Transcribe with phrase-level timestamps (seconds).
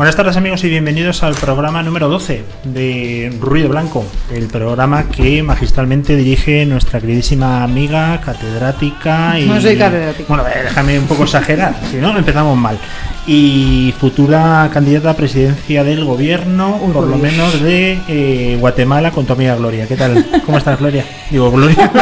[0.00, 5.42] Buenas tardes amigos y bienvenidos al programa número 12 de Ruido Blanco, el programa que
[5.42, 9.44] magistralmente dirige nuestra queridísima amiga, catedrática y...
[9.44, 10.24] No soy catedrática.
[10.26, 12.78] Bueno, déjame un poco exagerar, si no empezamos mal.
[13.26, 19.26] Y futura candidata a presidencia del gobierno, Uy, por lo menos de eh, Guatemala, con
[19.26, 19.86] tu amiga Gloria.
[19.86, 20.26] ¿Qué tal?
[20.46, 21.04] ¿Cómo estás, Gloria?
[21.30, 21.90] Digo, Gloria.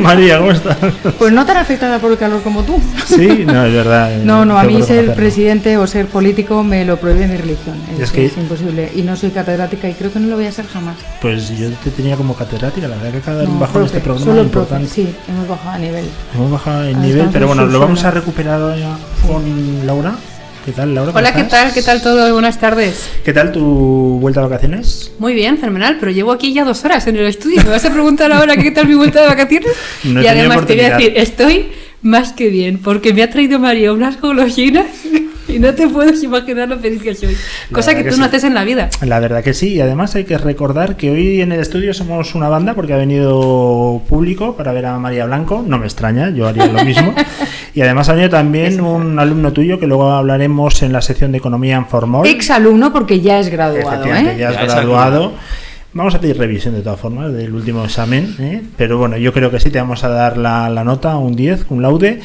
[0.00, 0.76] María, ¿cómo estás?
[1.18, 2.78] Pues no tan afectada por el calor como tú.
[3.06, 4.12] Sí, no, es verdad.
[4.14, 7.76] eh, No, no, a mí ser presidente o ser político me lo prohíbe mi religión.
[7.94, 8.90] Es, Es que- es imposible.
[8.94, 10.96] Y no soy catedrática y creo que no lo voy a ser jamás.
[11.20, 14.24] Pues yo te tenía como catedrática, la verdad que cada No, bajón profe, este programa
[14.26, 14.94] solo es el profe, importante.
[14.94, 16.04] Sí, hemos bajado a nivel.
[16.34, 18.60] Hemos bajado el nivel, pero bueno, en lo vamos a recuperar
[19.26, 20.09] con Laura.
[20.64, 21.12] ¿Qué tal, Laura?
[21.12, 21.72] ¿Cómo Hola, ¿qué tal?
[21.72, 22.32] ¿Qué tal todo?
[22.34, 23.08] Buenas tardes.
[23.24, 25.10] ¿Qué tal tu vuelta de vacaciones?
[25.18, 27.62] Muy bien, fenomenal, pero llevo aquí ya dos horas en el estudio.
[27.64, 29.72] ¿Me vas a preguntar ahora qué tal mi vuelta de vacaciones?
[30.04, 31.70] No y además te voy a decir, estoy
[32.02, 34.86] más que bien, porque me ha traído María unas golosinas
[35.50, 37.36] y no te puedes imaginar lo feliz que soy.
[37.72, 38.28] Cosa que verdad tú que no sí.
[38.28, 38.90] haces en la vida.
[39.04, 42.34] La verdad que sí, y además hay que recordar que hoy en el estudio somos
[42.34, 46.48] una banda porque ha venido público para ver a María Blanco, no me extraña, yo
[46.48, 47.14] haría lo mismo.
[47.74, 51.38] y además ha venido también un alumno tuyo que luego hablaremos en la sección de
[51.38, 52.26] Economía en Formol.
[52.26, 54.36] Ex alumno porque ya es graduado, ¿eh?
[54.38, 55.32] ya has Ya es graduado.
[55.92, 58.62] Vamos a pedir revisión de todas formas del último examen, ¿eh?
[58.76, 61.66] pero bueno, yo creo que sí, te vamos a dar la, la nota, un 10,
[61.70, 62.20] un laude.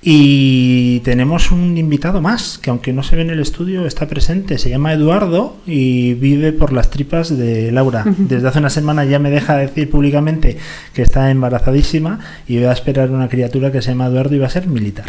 [0.00, 4.56] Y tenemos un invitado más, que aunque no se ve en el estudio, está presente.
[4.58, 8.04] Se llama Eduardo y vive por las tripas de Laura.
[8.06, 10.56] Desde hace una semana ya me deja decir públicamente
[10.94, 14.46] que está embarazadísima y voy a esperar una criatura que se llama Eduardo y va
[14.46, 15.06] a ser militar.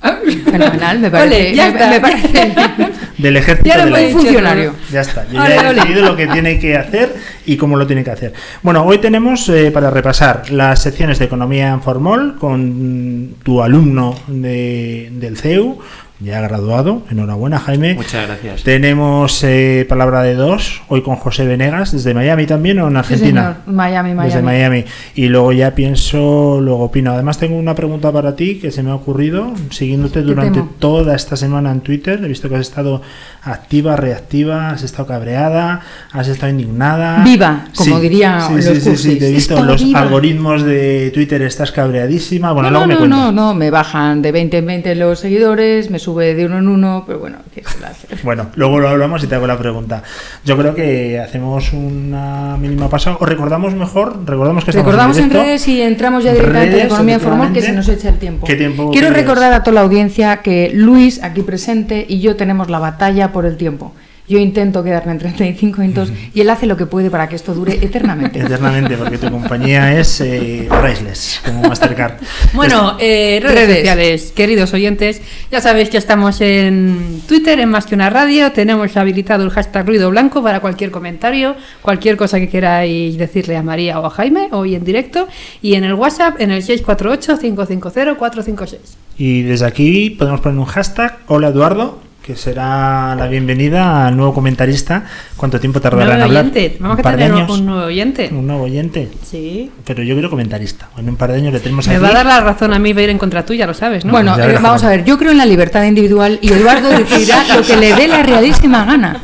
[0.44, 1.36] Fenomenal, me parece.
[1.36, 1.90] Ole, ya me, está.
[1.90, 2.54] me parece
[3.22, 4.74] Del ejército Ya lo de he funcionario.
[4.90, 5.74] Ya está, yo Ole, ya he ole.
[5.80, 7.14] decidido lo que tiene que hacer
[7.46, 8.32] y cómo lo tiene que hacer.
[8.62, 14.14] Bueno, hoy tenemos eh, para repasar las secciones de Economía en Formol con tu alumno
[14.26, 15.78] de- del CEU,
[16.22, 17.02] ya graduado.
[17.10, 17.94] Enhorabuena, Jaime.
[17.94, 18.62] Muchas gracias.
[18.62, 22.98] Tenemos eh, palabra de dos, hoy con José Venegas, desde Miami también o en Sí,
[22.98, 23.56] Argentina.
[23.64, 23.74] señor.
[23.76, 24.24] Miami, Miami.
[24.28, 24.84] Desde Miami.
[25.14, 27.12] Y luego ya pienso, luego opino.
[27.12, 30.70] Además tengo una pregunta para ti que se me ha ocurrido, siguiéndote durante temo?
[30.78, 32.20] toda esta semana en Twitter.
[32.22, 33.02] He visto que has estado
[33.42, 35.80] activa, reactiva, has estado cabreada,
[36.12, 37.22] has estado indignada.
[37.24, 40.00] Viva, como diría sí, los sí, sí, sí, te he visto los viva.
[40.00, 42.52] algoritmos de Twitter, estás cabreadísima.
[42.52, 45.18] Bueno, no, luego no, me no, no, no, me bajan de 20 en 20 los
[45.18, 48.08] seguidores, me sube de uno en uno, pero bueno, ¿qué se hace?
[48.22, 50.02] Bueno, luego lo hablamos y te hago la pregunta.
[50.44, 53.16] Yo creo que hacemos una mínima pausa.
[53.18, 54.20] ¿O recordamos mejor?
[54.26, 55.44] Recordamos que estamos Recordamos en directo.
[55.44, 58.46] redes y entramos ya directamente en Economía Informal que se nos echa el tiempo.
[58.46, 62.70] ¿Qué tiempo Quiero recordar a toda la audiencia que Luis, aquí presente, y yo tenemos
[62.70, 63.92] la batalla por el tiempo.
[64.28, 67.54] Yo intento quedarme en 35 minutos y él hace lo que puede para que esto
[67.54, 68.38] dure eternamente.
[68.46, 72.14] Eternamente, porque tu compañía es eh, priceless, como Mastercard.
[72.52, 73.78] Bueno, eh, redes, Redes.
[73.78, 78.96] sociales, queridos oyentes, ya sabéis que estamos en Twitter, en Más que una radio, tenemos
[78.96, 83.98] habilitado el hashtag ruido blanco para cualquier comentario, cualquier cosa que queráis decirle a María
[83.98, 85.26] o a Jaime, hoy en directo,
[85.62, 88.76] y en el WhatsApp en el 648-550-456.
[89.18, 94.32] Y desde aquí podemos poner un hashtag, hola Eduardo, que será la bienvenida al nuevo
[94.32, 95.04] comentarista.
[95.36, 96.44] ¿Cuánto tiempo tardará en Nuevo hablar?
[96.44, 97.50] oyente, vamos ¿Un a tener años?
[97.50, 98.28] un nuevo oyente.
[98.30, 99.08] Un nuevo oyente.
[99.28, 99.72] Sí.
[99.84, 100.88] Pero yo quiero comentarista.
[100.96, 102.02] En un par de años le tenemos Me aquí.
[102.02, 104.04] va a dar la razón a mí, va a ir en contra tuya, lo sabes,
[104.04, 104.12] ¿no?
[104.12, 107.62] Bueno, eh, vamos a ver, yo creo en la libertad individual y Eduardo decidirá lo
[107.62, 109.20] que le dé la realísima gana.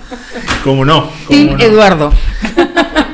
[0.65, 1.09] ¿Cómo no?
[1.31, 2.13] Eduardo.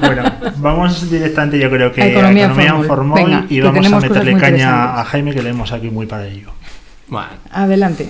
[0.01, 0.23] Bueno,
[0.57, 2.49] vamos directamente yo creo que A a Economía
[2.87, 3.23] Formol.
[3.23, 6.53] Venga, y vamos a meterle caña a Jaime que le hemos aquí muy para ello.
[7.09, 8.09] Bueno, Adelante.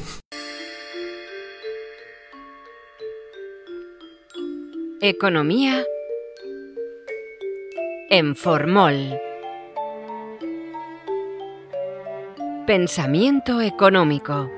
[5.06, 5.84] Economía
[8.08, 9.18] en Formol.
[12.66, 14.50] Pensamiento económico.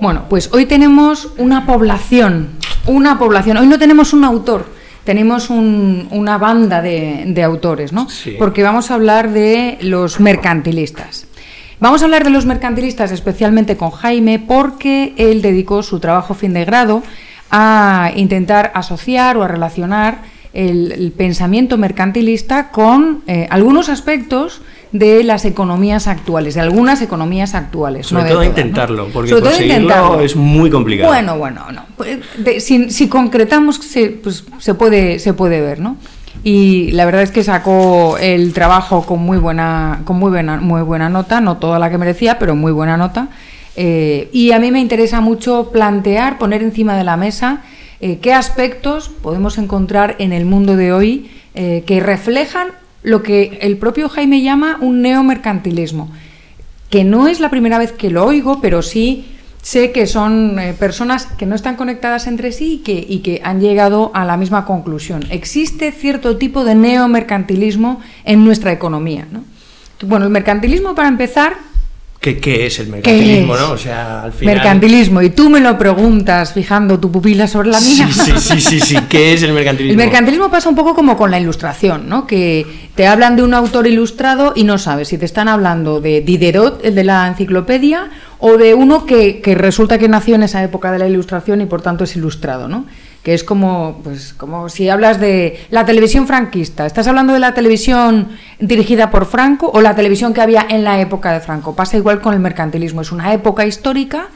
[0.00, 2.50] Bueno, pues hoy tenemos una población,
[2.86, 3.56] una población.
[3.56, 4.66] Hoy no tenemos un autor,
[5.04, 8.08] tenemos un- una banda de, de autores, ¿no?
[8.08, 8.36] Sí.
[8.38, 11.27] Porque vamos a hablar de los mercantilistas.
[11.80, 16.52] Vamos a hablar de los mercantilistas especialmente con Jaime porque él dedicó su trabajo fin
[16.52, 17.02] de grado
[17.50, 20.22] a intentar asociar o a relacionar
[20.52, 24.60] el, el pensamiento mercantilista con eh, algunos aspectos
[24.90, 28.06] de las economías actuales, de algunas economías actuales.
[28.06, 28.50] Sobre no todo todas, ¿no?
[28.60, 30.20] intentarlo, porque Sobre todo conseguirlo intentarlo.
[30.22, 31.10] es muy complicado.
[31.10, 31.82] Bueno, bueno, no.
[31.96, 35.96] Pues, de- si, si concretamos, se, pues, se, puede, se puede ver, ¿no?
[36.44, 40.82] Y la verdad es que sacó el trabajo con muy buena, con muy buena, muy
[40.82, 43.28] buena nota, no toda la que merecía, pero muy buena nota.
[43.76, 47.62] Eh, y a mí me interesa mucho plantear, poner encima de la mesa
[48.00, 52.68] eh, qué aspectos podemos encontrar en el mundo de hoy eh, que reflejan
[53.02, 56.08] lo que el propio Jaime llama un neomercantilismo
[56.90, 59.26] que no es la primera vez que lo oigo, pero sí
[59.68, 63.42] sé que son eh, personas que no están conectadas entre sí y que, y que
[63.44, 65.26] han llegado a la misma conclusión.
[65.28, 69.26] Existe cierto tipo de neomercantilismo en nuestra economía.
[69.30, 69.44] ¿no?
[70.06, 71.58] Bueno, el mercantilismo, para empezar,
[72.18, 73.70] ¿Qué, qué es el mercantilismo, no?
[73.72, 74.56] O sea, al final...
[74.56, 78.08] mercantilismo, y tú me lo preguntas fijando tu pupila sobre la mía.
[78.10, 78.96] Sí, sí, sí, sí, sí.
[79.08, 79.92] ¿Qué es el mercantilismo?
[79.92, 82.26] El mercantilismo pasa un poco como con la ilustración, ¿no?
[82.26, 82.66] Que
[82.96, 86.84] te hablan de un autor ilustrado y no sabes si te están hablando de Diderot,
[86.84, 90.98] el de la enciclopedia, o de uno que, resulta que nació en esa época de
[90.98, 92.86] la ilustración y por tanto es ilustrado, ¿no?
[93.22, 96.86] Que es como, pues, como si hablas de la televisión franquista.
[96.86, 98.28] ¿Estás hablando de la televisión
[98.60, 101.74] dirigida por Franco o la televisión que había en la época de Franco?
[101.74, 103.00] Pasa igual con el mercantilismo.
[103.00, 104.28] Es una época histórica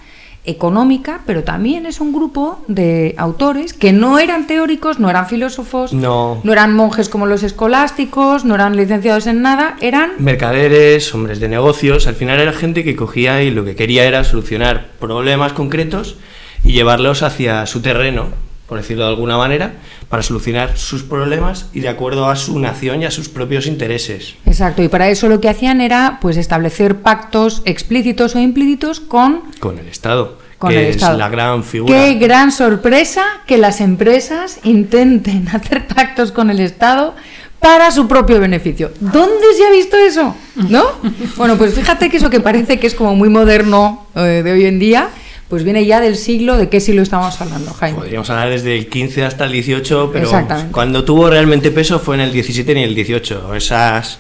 [0.45, 5.93] económica, pero también es un grupo de autores que no eran teóricos, no eran filósofos,
[5.93, 6.41] No.
[6.45, 12.07] eran monjes como los escolásticos, no eran licenciados en nada, eran Mercaderes, hombres de negocios,
[12.07, 16.17] al final era gente que cogía y lo que quería era solucionar problemas concretos
[16.65, 18.29] y llevarlos hacia su terreno,
[18.73, 19.75] por decirlo de alguna manera,
[20.09, 24.33] para solucionar sus problemas y de acuerdo a su nación y a sus propios intereses.
[24.47, 29.43] Exacto, y para eso lo que hacían era pues establecer pactos explícitos o implícitos con
[29.61, 31.19] Con el Estado, con que el es Estado.
[31.19, 31.93] la gran figura.
[31.95, 37.15] Qué gran sorpresa que las empresas intenten hacer pactos con el Estado
[37.61, 38.91] para su propio beneficio.
[39.01, 40.35] ¿Dónde se ha visto eso?
[40.71, 40.83] ¿No?
[41.37, 44.65] Bueno, pues fíjate que eso que parece que es como muy moderno eh, de hoy
[44.65, 45.11] en día,
[45.53, 47.99] pues viene ya del siglo, ¿de qué siglo estamos hablando, Jaime?
[47.99, 50.31] Podríamos hablar desde el 15 hasta el 18, pero
[50.71, 53.55] cuando tuvo realmente peso fue en el 17 y el 18.
[53.55, 54.19] Esas,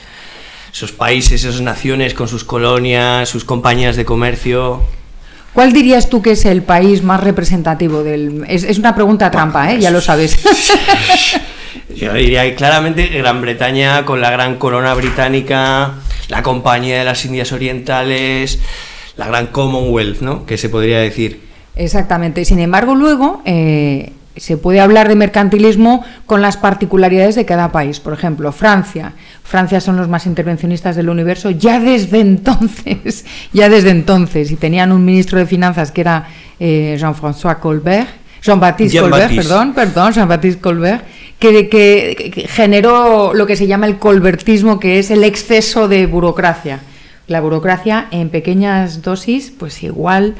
[0.70, 4.82] esos países, esas naciones con sus colonias, sus compañías de comercio.
[5.55, 8.44] ¿Cuál dirías tú que es el país más representativo del...
[8.46, 9.81] Es, es una pregunta trampa, ¿eh?
[9.81, 10.37] Ya lo sabes.
[11.96, 15.94] Yo diría que claramente Gran Bretaña con la gran corona británica,
[16.28, 18.58] la compañía de las Indias Orientales,
[19.17, 20.47] la gran Commonwealth, ¿no?
[20.47, 21.41] Que se podría decir.
[21.76, 22.44] Exactamente.
[22.44, 28.00] Sin embargo, luego eh, se puede hablar de mercantilismo con las particularidades de cada país.
[28.00, 29.12] Por ejemplo, Francia.
[29.43, 32.20] Francia son los más intervencionistas del universo ya desde
[32.56, 34.50] entonces, ya desde entonces.
[34.50, 36.29] Y tenían un ministro de finanzas que era
[36.61, 38.09] eh, Jean-François Colbert.
[38.43, 41.05] Jean-Baptiste Colbert, perdón, perdón, Jean-Baptiste Colbert,
[41.38, 46.06] que, que- que generó lo que se llama el colbertismo, que es el exceso de
[46.06, 46.81] burocracia.
[47.32, 50.34] La burocracia en pequeñas dosis, pues igual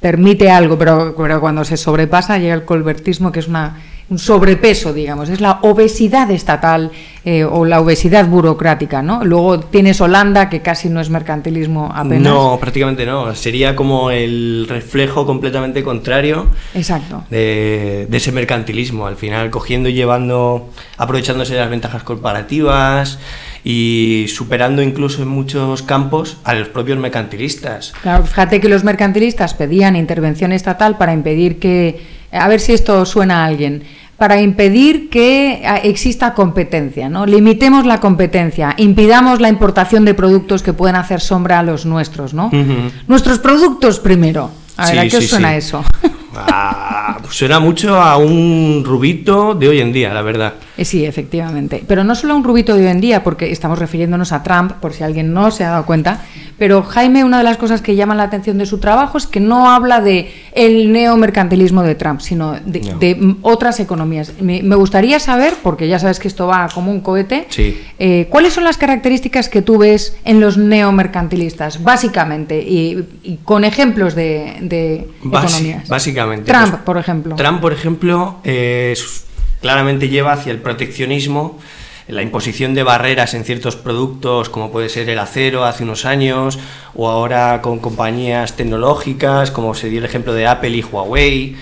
[0.00, 3.78] permite algo, pero, pero cuando se sobrepasa llega el colbertismo, que es una,
[4.10, 6.90] un sobrepeso, digamos, es la obesidad estatal
[7.24, 9.24] eh, o la obesidad burocrática, ¿no?
[9.24, 12.22] Luego tienes Holanda, que casi no es mercantilismo apenas.
[12.22, 13.34] No, prácticamente no.
[13.34, 17.24] Sería como el reflejo completamente contrario Exacto.
[17.30, 20.68] de, de ese mercantilismo, al final cogiendo y llevando,
[20.98, 23.18] aprovechándose de las ventajas corporativas
[23.64, 27.92] y superando incluso en muchos campos a los propios mercantilistas.
[28.02, 33.06] Claro, fíjate que los mercantilistas pedían intervención estatal para impedir que, a ver si esto
[33.06, 33.82] suena a alguien,
[34.18, 37.26] para impedir que ah, exista competencia, ¿no?
[37.26, 42.34] Limitemos la competencia, impidamos la importación de productos que pueden hacer sombra a los nuestros,
[42.34, 42.50] ¿no?
[43.08, 44.50] Nuestros productos primero.
[44.76, 45.56] A ver, Sí, ¿a qué os sí, suena sí.
[45.56, 45.84] eso?
[46.36, 50.54] Ah, pues suena mucho a un rubito de hoy en día, la verdad.
[50.76, 51.82] Eh, Sí, efectivamente.
[51.86, 54.72] Pero no solo a un rubito de hoy en día, porque estamos refiriéndonos a Trump,
[54.72, 56.20] por si alguien no se ha dado cuenta.
[56.58, 59.40] Pero Jaime, una de las cosas que llaman la atención de su trabajo es que
[59.40, 62.98] no habla de el neomercantilismo de Trump, sino de, No.
[62.98, 64.32] de, otras economías.
[64.40, 67.80] Me, me gustaría saber, porque ya sabes que esto va como un cohete, Sí.
[67.98, 73.64] eh, ¿cuáles son las características que tú ves en los neomercantilistas, básicamente, y, y con
[73.64, 75.88] ejemplos de, economías?
[75.88, 76.23] Básicamente.
[76.44, 77.36] Trump, pues, por ejemplo.
[77.36, 78.94] Trump, por ejemplo, eh,
[79.60, 81.58] claramente lleva hacia el proteccionismo,
[82.08, 86.58] la imposición de barreras en ciertos productos, como puede ser el acero hace unos años,
[86.94, 91.56] o ahora con compañías tecnológicas, como se dio el ejemplo de Apple y Huawei,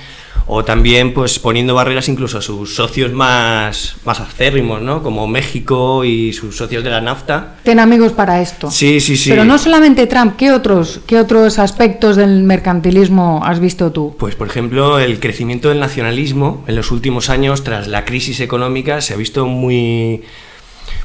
[0.46, 5.02] o también pues poniendo barreras incluso a sus socios más, más acérrimos, ¿no?
[5.02, 7.56] Como México y sus socios de la NAFTA.
[7.62, 8.70] Ten amigos para esto.
[8.70, 9.30] Sí, sí, sí.
[9.30, 14.16] Pero no solamente Trump, ¿qué otros, ¿qué otros aspectos del mercantilismo has visto tú?
[14.18, 19.00] Pues por ejemplo, el crecimiento del nacionalismo en los últimos años tras la crisis económica
[19.00, 20.22] se ha visto muy,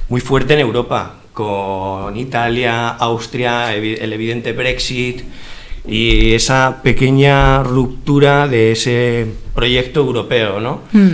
[0.10, 5.22] muy fuerte en Europa, con Italia, Austria, el evidente Brexit
[5.88, 10.82] y esa pequeña ruptura de ese proyecto europeo, ¿no?
[10.92, 11.14] Mm.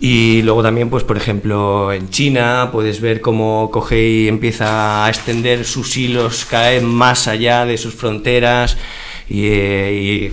[0.00, 5.08] Y luego también, pues por ejemplo, en China puedes ver cómo coge y empieza a
[5.08, 8.76] extender sus hilos cada vez más allá de sus fronteras
[9.28, 9.92] y, eh,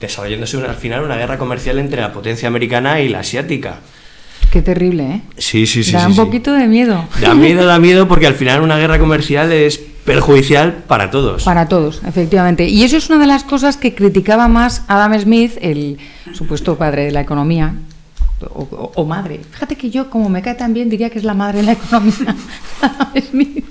[0.00, 3.80] desarrollándose una- al final una guerra comercial entre la potencia americana y la asiática.
[4.50, 5.20] Qué terrible, ¿eh?
[5.36, 5.92] Sí, sí, sí.
[5.92, 6.20] da sí, un sí.
[6.20, 7.04] poquito de miedo.
[7.20, 11.44] Da miedo, da miedo porque al final una guerra comercial es perjudicial para todos.
[11.44, 12.68] Para todos, efectivamente.
[12.68, 15.98] Y eso es una de las cosas que criticaba más Adam Smith, el
[16.32, 17.74] supuesto padre de la economía,
[18.48, 19.40] o, madre.
[19.50, 21.72] Fíjate que yo, como me cae tan bien, diría que es la madre de la
[21.72, 22.34] economía.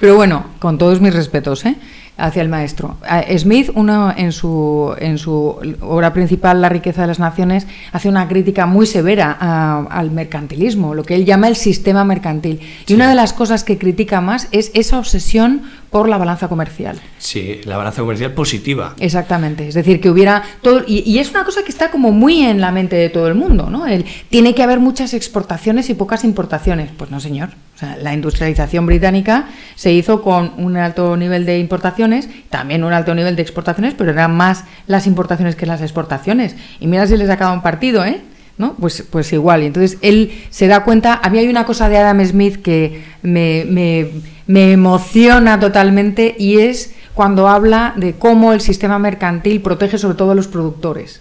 [0.00, 1.76] Pero bueno, con todos mis respetos, ¿eh?
[2.22, 2.96] Hacia el maestro.
[3.36, 8.28] Smith, uno en su, en su obra principal, La riqueza de las naciones, hace una
[8.28, 12.60] crítica muy severa a- al mercantilismo, lo que él llama el sistema mercantil.
[12.86, 15.62] Y una de las cosas que critica más es esa obsesión
[15.92, 16.98] por la balanza comercial.
[17.18, 18.94] Sí, la balanza comercial positiva.
[18.98, 22.42] Exactamente, es decir, que hubiera todo, y, y es una cosa que está como muy
[22.42, 23.86] en la mente de todo el mundo, ¿no?
[23.86, 26.90] El, tiene que haber muchas exportaciones y pocas importaciones.
[26.96, 27.50] Pues no, señor.
[27.76, 32.92] O sea, la industrialización británica se hizo con un alto nivel de importaciones, también un
[32.92, 36.56] alto nivel de exportaciones, pero eran más las importaciones que las exportaciones.
[36.80, 38.20] Y mira si le sacaba un partido, ¿eh?
[38.58, 38.74] ¿No?
[38.74, 39.62] Pues, pues igual.
[39.62, 41.18] Y entonces él se da cuenta.
[41.22, 44.10] A mí hay una cosa de Adam Smith que me, me,
[44.46, 50.32] me emociona totalmente y es cuando habla de cómo el sistema mercantil protege sobre todo
[50.32, 51.20] a los productores.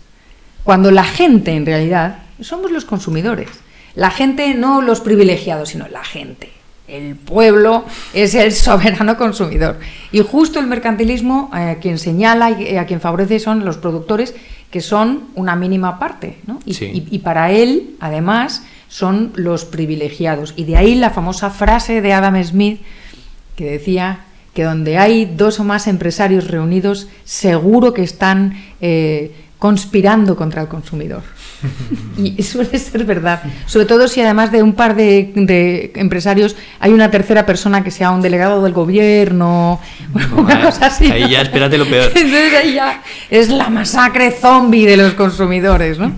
[0.63, 3.49] Cuando la gente, en realidad, somos los consumidores.
[3.95, 6.51] La gente, no los privilegiados, sino la gente.
[6.91, 9.79] El pueblo es el soberano consumidor.
[10.11, 14.35] Y justo el mercantilismo, eh, a quien señala y a quien favorece son los productores,
[14.69, 16.37] que son una mínima parte.
[16.47, 16.59] ¿no?
[16.65, 16.85] Y, Sí.
[16.93, 20.53] y- y para él, además, son los privilegiados.
[20.57, 22.81] Y de ahí la famosa frase de Adam Smith
[23.55, 24.19] que decía
[24.53, 30.67] que donde hay dos o más empresarios reunidos, seguro que están eh, conspirando contra el
[30.67, 31.21] consumidor.
[32.17, 33.41] Y suele ser verdad.
[33.65, 37.91] Sobre todo si además de un par de, de empresarios hay una tercera persona que
[37.91, 39.79] sea un delegado del gobierno,
[40.13, 41.11] una Vale, cosa así.
[41.11, 42.11] ahí ya espérate lo peor.
[42.15, 46.13] Entonces ahí ya es la masacre zombie de los consumidores, ¿no?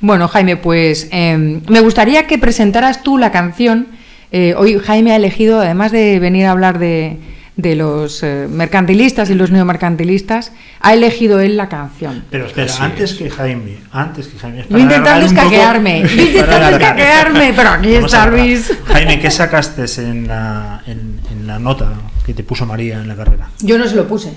[0.00, 3.88] Bueno, Jaime, pues eh, me gustaría que presentaras tú la canción.
[4.32, 7.18] Eh, hoy Jaime ha elegido, además de venir a hablar de,
[7.62, 12.24] de los eh, mercantilistas y los neomercantilistas, ha elegido él la canción.
[12.30, 14.62] Pero espera, Así antes que Jaime, antes que Jaime.
[14.64, 16.96] Poco- intentar para alargar.
[16.96, 18.26] descaquearme, pero aquí Vamos está.
[18.26, 18.72] Luis.
[18.86, 21.92] Jaime, ¿qué sacaste en la, en, en la nota
[22.26, 23.48] que te puso María en la carrera?
[23.60, 24.32] Yo no se lo puse.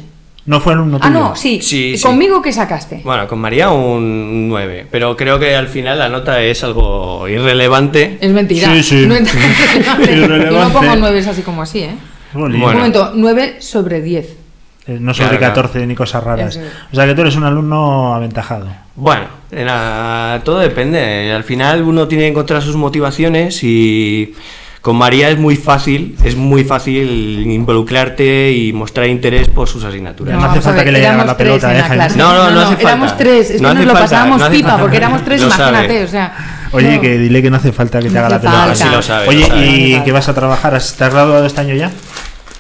[0.46, 1.62] No fue un Ah, no, sí.
[1.62, 2.04] Sí, sí.
[2.04, 3.00] ¿Conmigo qué sacaste?
[3.06, 8.18] Bueno, con María un 9, pero creo que al final la nota es algo irrelevante.
[8.20, 8.74] Es mentira.
[8.76, 9.06] Sí, sí.
[9.08, 9.34] No es
[9.98, 10.52] relevante.
[10.52, 11.96] Yo no pongo nueves así como así, ¿eh?
[12.34, 12.56] Jolín.
[12.56, 12.78] Un Bueno.
[12.80, 14.38] momento, 9 sobre 10.
[14.86, 15.54] Eh, No sobre Claro, claro.
[15.70, 16.60] 14 ni cosas raras.
[16.92, 18.68] O sea que tú eres un alumno aventajado.
[18.96, 21.32] Bueno, la- todo depende.
[21.32, 24.34] Al final uno tiene que encontrar sus motivaciones y
[24.82, 30.34] con María es muy fácil, es muy fácil involucrarte y mostrar interés por sus asignaturas.
[30.34, 32.04] No hace vamos a falta que le éramos haga la pelota, en eh, la Jaime.
[32.04, 32.18] clase.
[32.20, 33.24] No, no, no hace Éramos falta.
[33.24, 34.82] tres, es No que hace nos lo falta, pasábamos no hace pipa, falta.
[34.82, 36.04] porque éramos tres, imagínate, sabe.
[36.04, 36.34] o sea.
[36.74, 37.02] Oye, no.
[37.02, 38.66] que dile que no hace falta que te No haga la hace pelota.
[38.66, 38.76] falta.
[38.86, 39.66] Sí lo sabe, Oye, lo sabe.
[39.68, 40.76] ¿y qué vas a trabajar?
[40.76, 41.92] ¿Has- ¿Te has graduado este año ya?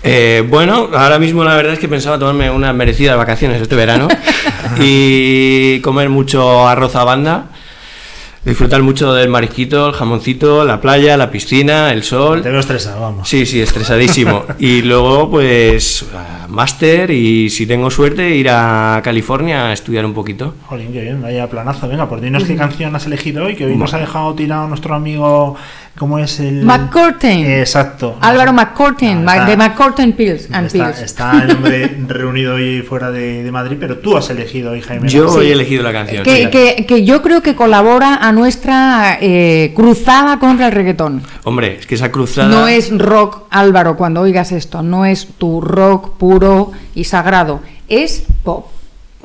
[0.04, 4.10] Eh, bueno, ahora mismo la verdad es que pensaba tomarme unas merecidas vacaciones este verano
[4.80, 7.46] y comer mucho arroz a banda,
[8.44, 12.42] disfrutar mucho del marisquito, el jamoncito, la playa, la piscina, el Te sol.
[12.42, 13.30] veo estresado, vamos.
[13.30, 14.46] Sí, sí, estresadísimo.
[14.60, 16.06] Y luego, pues,
[16.54, 20.56] máster y si tengo suerte, ir a California a estudiar un poquito.
[20.68, 21.88] Jolín, qué bien, vaya planazo.
[21.88, 24.96] Venga, pues dinos qué canción has elegido hoy, que hoy nos ha dejado tirado nuestro
[24.96, 25.56] amigo,
[25.98, 26.64] ¿cómo es el...?
[26.64, 27.46] McCurtain.
[27.46, 28.18] Exacto.
[28.22, 31.02] Álvaro McCurtain, está- de McCurtain Pills and Está, Pills.
[31.02, 35.10] está el hombre reunido hoy fuera de, de Madrid, pero tú has elegido hoy, Jaime.
[35.10, 35.50] Yo García.
[35.50, 36.24] he elegido la canción.
[36.24, 36.50] Que, sí.
[36.50, 41.22] que- que yo creo que colabora a nuestra eh, cruzada contra el reggaetón.
[41.44, 42.48] Hombre, es que esa cruzada...
[42.50, 46.43] No es rock, Álvaro, cuando oigas esto, no es tu rock puro
[46.96, 48.68] y sagrado, es pop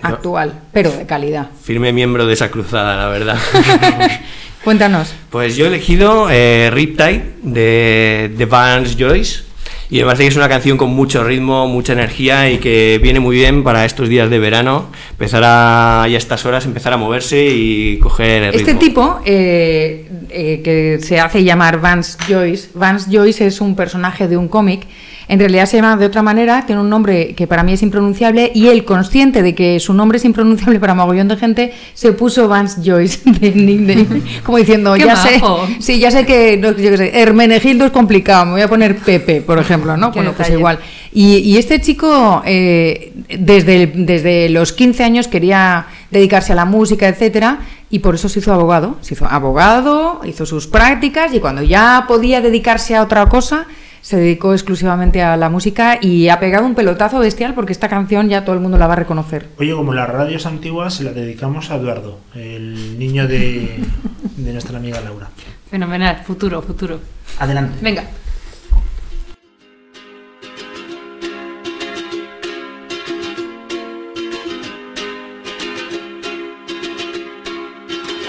[0.03, 0.09] No.
[0.11, 1.49] actual, pero de calidad.
[1.63, 3.39] Firme miembro de esa cruzada, la verdad.
[4.65, 5.13] Cuéntanos.
[5.31, 9.45] Pues yo he elegido eh, Riptide de, de Vance Joyce
[9.91, 13.21] Y me parece que es una canción con mucho ritmo, mucha energía y que viene
[13.21, 16.97] muy bien para estos días de verano, empezar a, y a estas horas, empezar a
[16.99, 18.81] moverse y coger el Este ritmo.
[18.81, 24.37] tipo, eh, eh, que se hace llamar Vance Joyce, Vance Joyce es un personaje de
[24.37, 24.83] un cómic,
[25.29, 28.51] en realidad se llama de otra manera, tiene un nombre que para mí es impronunciable
[28.55, 32.49] y él, consciente de que su nombre es impronunciable para mogollón de gente, se puso
[32.49, 35.41] Vance Joyce de nickname, como diciendo, ya sé,
[35.81, 38.97] sí, ya sé que, no, yo qué sé, Hermenegildo es complicado, me voy a poner
[38.97, 40.13] Pepe, por ejemplo, ¿no?
[40.13, 40.79] Bueno, pues igual.
[41.13, 47.09] Y, y este chico, eh, desde, desde los 15 años, quería dedicarse a la música,
[47.09, 48.97] etcétera, y por eso se hizo abogado.
[49.01, 53.67] Se hizo abogado, hizo sus prácticas, y cuando ya podía dedicarse a otra cosa,
[54.01, 58.29] se dedicó exclusivamente a la música y ha pegado un pelotazo bestial porque esta canción
[58.29, 59.49] ya todo el mundo la va a reconocer.
[59.59, 63.79] Oye, como las radios antiguas, se la dedicamos a Eduardo, el niño de,
[64.37, 65.29] de nuestra amiga Laura.
[65.71, 66.99] Fenomenal, futuro, futuro.
[67.39, 67.79] Adelante.
[67.83, 68.05] Venga.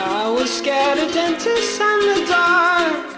[0.01, 3.09] I was scared of dentists and the dark.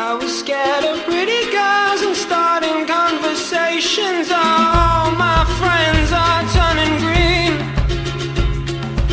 [0.00, 4.30] I was scared of pretty girls and starting conversations.
[4.30, 7.58] All my friends are turning green.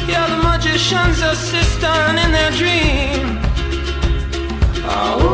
[0.07, 3.41] Yeah, the magician's assistant in their dream.
[4.85, 5.25] Oh,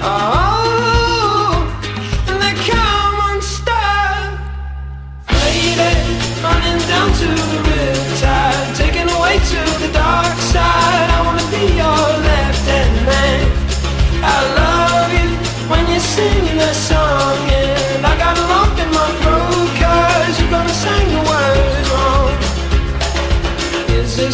[0.00, 0.40] oh,
[9.92, 10.89] dark side.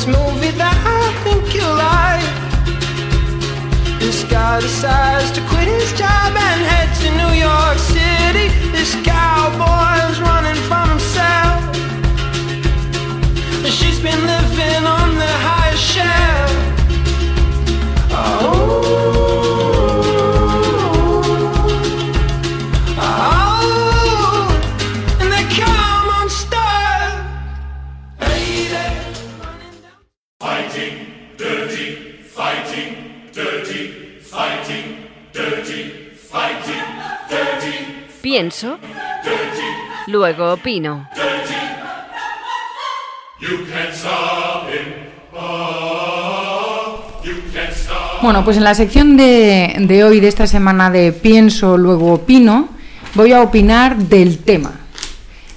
[0.06, 2.22] Movie that I think you like?
[3.98, 8.46] This guy decides to quit his job and head to New York City.
[8.70, 10.86] This cowboy's running from
[38.36, 38.78] Pienso,
[40.08, 41.08] luego opino.
[48.20, 52.68] Bueno, pues en la sección de, de hoy, de esta semana de Pienso, luego opino,
[53.14, 54.80] voy a opinar del tema.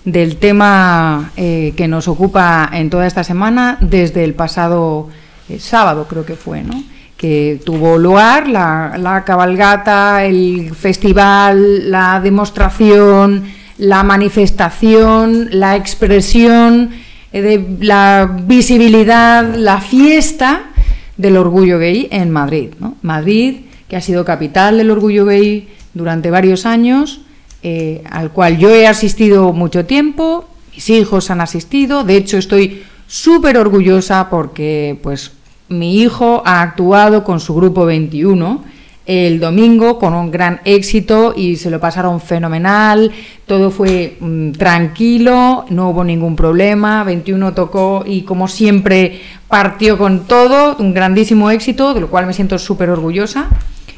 [0.05, 5.09] Del tema eh, que nos ocupa en toda esta semana desde el pasado
[5.49, 6.81] eh, sábado, creo que fue, ¿no?
[7.19, 13.43] Que tuvo lugar la, la cabalgata, el festival, la demostración,
[13.77, 16.91] la manifestación, la expresión,
[17.31, 20.71] eh, de la visibilidad, la fiesta
[21.17, 22.69] del orgullo gay en Madrid.
[22.79, 22.95] ¿no?
[23.01, 27.21] Madrid, que ha sido capital del orgullo gay durante varios años,
[27.61, 32.83] eh, al cual yo he asistido mucho tiempo, mis hijos han asistido, de hecho estoy
[33.05, 35.31] súper orgullosa porque pues
[35.69, 38.63] mi hijo ha actuado con su grupo 21
[39.09, 43.11] el domingo con un gran éxito y se lo pasaron fenomenal,
[43.47, 50.27] todo fue mm, tranquilo, no hubo ningún problema, 21 tocó y como siempre partió con
[50.27, 53.47] todo, un grandísimo éxito, de lo cual me siento súper orgullosa,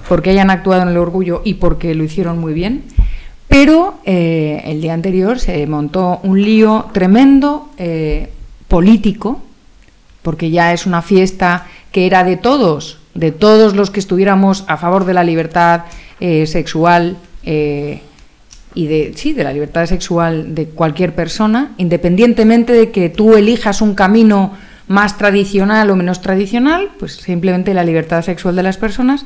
[0.07, 2.83] porque hayan actuado en el orgullo y porque lo hicieron muy bien.
[3.49, 8.29] Pero eh, el día anterior se montó un lío tremendo eh,
[8.69, 9.41] político,
[10.21, 14.77] porque ya es una fiesta que era de todos, de todos los que estuviéramos a
[14.77, 15.85] favor de la libertad
[16.19, 18.01] eh, sexual eh,
[18.73, 23.81] y de sí, de la libertad sexual de cualquier persona, independientemente de que tú elijas
[23.81, 24.53] un camino
[24.87, 29.25] más tradicional o menos tradicional, pues simplemente la libertad sexual de las personas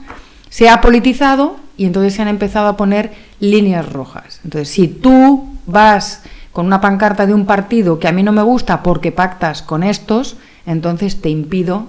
[0.50, 4.40] se ha politizado y entonces se han empezado a poner líneas rojas.
[4.44, 8.42] Entonces, si tú vas con una pancarta de un partido que a mí no me
[8.42, 11.88] gusta porque pactas con estos, entonces te impido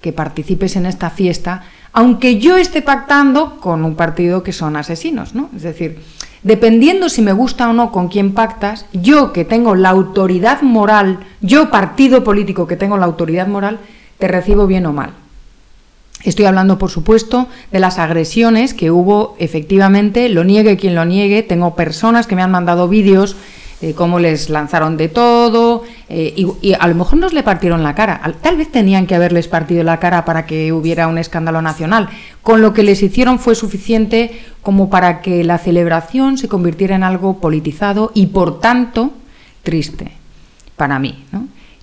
[0.00, 5.34] que participes en esta fiesta, aunque yo esté pactando con un partido que son asesinos,
[5.34, 5.48] ¿no?
[5.56, 6.00] Es decir,
[6.42, 11.20] dependiendo si me gusta o no con quién pactas, yo que tengo la autoridad moral,
[11.40, 13.78] yo partido político que tengo la autoridad moral,
[14.18, 15.10] te recibo bien o mal.
[16.24, 21.42] Estoy hablando, por supuesto, de las agresiones que hubo efectivamente, lo niegue quien lo niegue.
[21.42, 23.36] Tengo personas que me han mandado vídeos
[23.86, 27.94] de cómo les lanzaron de todo, eh, y, a lo mejor nos le partieron la
[27.94, 28.14] cara.
[28.14, 32.08] Al- Tal vez tenían que haberles partido la cara para que hubiera un escándalo nacional.
[32.42, 37.02] Con lo que les hicieron fue suficiente como para que la celebración se convirtiera en
[37.02, 39.12] algo politizado y, por tanto,
[39.62, 40.12] triste
[40.76, 41.24] para mí.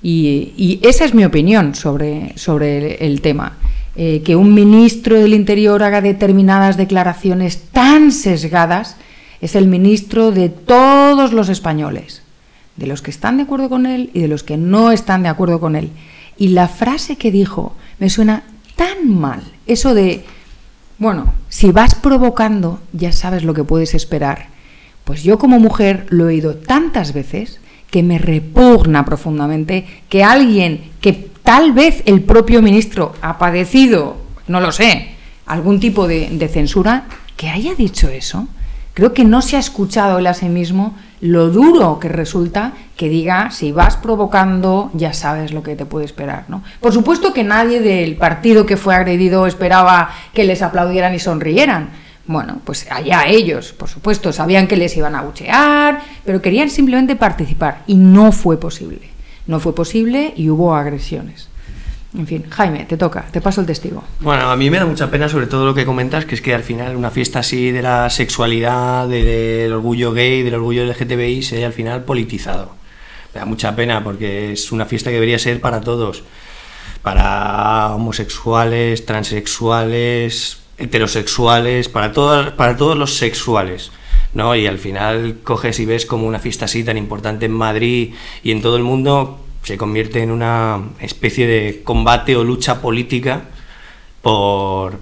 [0.04, 3.58] Y, esa es mi opinión sobre, sobre el, el tema.
[3.96, 8.96] Eh, que un ministro del Interior haga determinadas declaraciones tan sesgadas
[9.42, 12.22] es el ministro de todos los españoles,
[12.78, 15.30] de los que están de acuerdo con él y de los que no están de
[15.30, 15.90] acuerdo con él.
[16.38, 18.44] Y la frase que dijo me suena
[18.76, 20.24] tan mal, eso de,
[20.98, 24.48] bueno, si vas provocando ya sabes lo que puedes esperar.
[25.04, 30.92] Pues yo como mujer lo he oído tantas veces que me repugna profundamente que alguien
[31.02, 35.10] que tal vez el propio ministro ha padecido, no lo sé,
[35.48, 38.48] algún tipo de, de censura, que haya dicho eso.
[38.94, 43.08] Creo que no se ha escuchado él a sí mismo lo duro que resulta que
[43.08, 46.64] diga si vas provocando ya sabes lo que te puede esperar, ¿no?
[46.80, 51.90] Por supuesto que nadie del partido que fue agredido esperaba que les aplaudieran y sonrieran.
[52.26, 57.16] Bueno, pues allá ellos, por supuesto, sabían que les iban a buchear, pero querían simplemente
[57.16, 59.10] participar y no fue posible.
[59.48, 61.51] No fue posible y hubo agresiones.
[62.18, 64.04] En fin, Jaime, te toca, te paso el testigo.
[64.20, 66.54] Bueno, a mí me da mucha pena sobre todo lo que comentas, que es que
[66.54, 71.42] al final una fiesta así de la sexualidad, de- del orgullo gay, del orgullo LGTBI,
[71.42, 72.76] se haya al final politizado.
[73.34, 76.24] Me da mucha pena porque es una fiesta que debería ser para todos,
[77.02, 83.92] para homosexuales, transexuales, heterosexuales, para, todas, para todos los sexuales.
[84.34, 84.56] ¿no?
[84.56, 88.52] Y al final coges y ves como una fiesta así tan importante en Madrid y
[88.52, 93.44] en todo el mundo se convierte en una especie de combate o lucha política
[94.22, 95.00] por,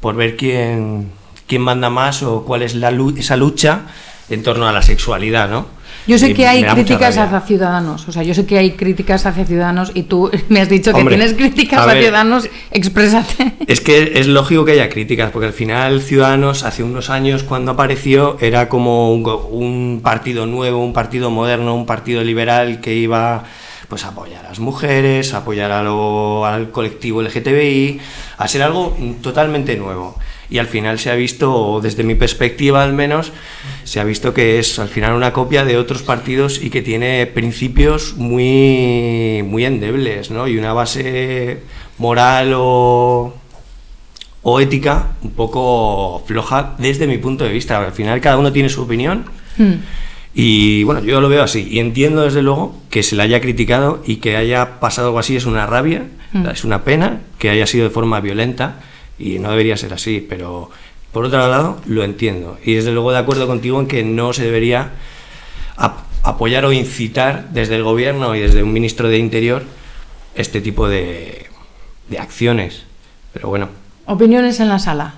[0.00, 1.10] por ver quién,
[1.46, 3.82] quién manda más o cuál es la, esa lucha
[4.28, 5.76] en torno a la sexualidad, ¿no?
[6.06, 9.26] Yo sé Y que hay críticas hacia ciudadanos, o sea, yo sé que hay críticas
[9.26, 13.54] hacia ciudadanos y tú me has dicho que Hombre, tienes críticas a hacia ciudadanos, exprésate.
[13.66, 17.72] Es que es lógico que haya críticas, porque al final Ciudadanos hace unos años cuando
[17.72, 23.44] apareció era como un, un partido nuevo, un partido moderno, un partido liberal que iba
[23.88, 28.00] pues apoyar a las mujeres, apoyar a lo- al colectivo LGTBI,
[28.38, 30.16] a ser algo totalmente nuevo.
[30.48, 33.32] Y al final se ha visto, o desde mi perspectiva al menos,
[33.84, 37.26] se ha visto que es al final una copia de otros partidos y que tiene
[37.26, 40.46] principios muy, muy endebles, ¿no?
[40.46, 41.62] Y una base
[41.98, 43.34] moral o,
[44.42, 47.78] o ética un poco floja desde mi punto de vista.
[47.84, 49.24] Al final cada uno tiene su opinión
[49.58, 49.76] Hmm.
[50.38, 51.66] Y bueno, yo lo veo así.
[51.70, 55.34] Y entiendo desde luego que se le haya criticado y que haya pasado algo así
[55.34, 56.46] es una rabia, Mm.
[56.48, 58.80] es una pena que haya sido de forma violenta
[59.18, 60.24] y no debería ser así.
[60.28, 60.70] Pero
[61.12, 62.58] por otro lado, lo entiendo.
[62.64, 64.90] Y desde luego de acuerdo contigo en que no se debería
[65.76, 69.62] ap- apoyar o incitar desde el gobierno y desde un ministro de Interior
[70.34, 71.46] este tipo de,
[72.10, 72.82] de acciones.
[73.32, 73.68] Pero bueno,
[74.04, 75.14] Opiniones en la sala.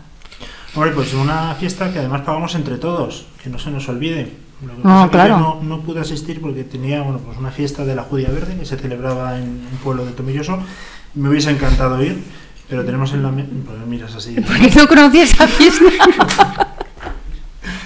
[0.74, 4.28] Hombre, pues una fiesta que además pagamos entre todos, que no se nos olvide.
[4.62, 5.28] Lo que No, pasa es que claro.
[5.34, 8.56] yo no, no pude asistir porque tenía bueno, pues una fiesta de la Judía Verde
[8.58, 10.58] que se celebraba en un pueblo de Tomilloso.
[11.14, 12.18] Me hubiese encantado ir,
[12.68, 13.30] pero tenemos en la...
[13.30, 13.46] Pues
[13.86, 14.34] miras así.
[14.46, 15.84] Porque no conocía esa fiesta.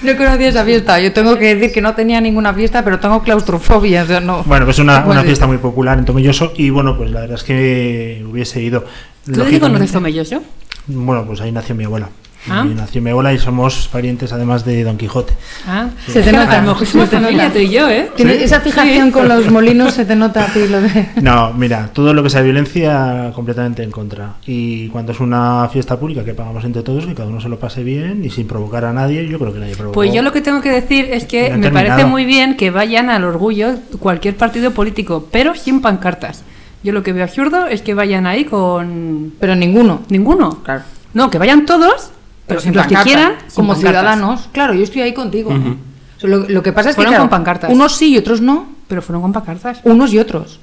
[0.02, 0.98] No conocía esa fiesta.
[1.00, 4.02] Yo tengo que decir que no tenía ninguna fiesta, pero tengo claustrofobia.
[4.02, 4.42] O sea, no.
[4.44, 7.36] Bueno, pues una, puedo una fiesta muy popular en Tomilloso y bueno, pues la verdad
[7.36, 8.80] es que hubiese ido.
[8.80, 10.42] ¿Tú de qué Lógicamente- conoces Tomelloso?
[10.88, 12.08] Bueno, pues ahí nació mi abuela.
[12.50, 12.64] Ah.
[12.64, 15.34] Nació mi abuela y somos parientes además de Don Quijote.
[15.66, 17.52] Ah, Se te nota, A lo mejor somos familia, nota.
[17.54, 18.10] tú y yo, ¿eh?
[18.18, 21.08] Esa fijación con los molinos, se te nota a ti lo de.
[21.22, 24.34] No, mira, todo lo que sea violencia completamente en contra.
[24.46, 27.58] Y cuando es una fiesta pública que pagamos entre todos, que cada uno se lo
[27.60, 29.94] pase bien y sin provocar a nadie, yo creo que nadie provocó.
[29.94, 33.08] Pues yo lo que tengo que decir es que me parece muy bien que vayan
[33.10, 36.42] al orgullo cualquier partido político, pero sin pancartas.
[36.82, 40.02] Yo lo que veo absurdo es que vayan ahí con Pero ninguno.
[40.08, 40.60] ninguno.
[40.64, 40.82] Claro.
[41.14, 42.10] No, que vayan todos,
[42.46, 43.80] pero sin los que quieran, sin como pancartas.
[44.00, 44.48] ciudadanos.
[44.52, 45.50] Claro, yo estoy ahí contigo.
[45.50, 47.70] O sea, lo, lo que pasa es que Fueron claro, con pancartas.
[47.70, 48.66] unos sí y otros no.
[48.88, 49.80] Pero fueron con pancartas.
[49.84, 50.60] Unos y otros.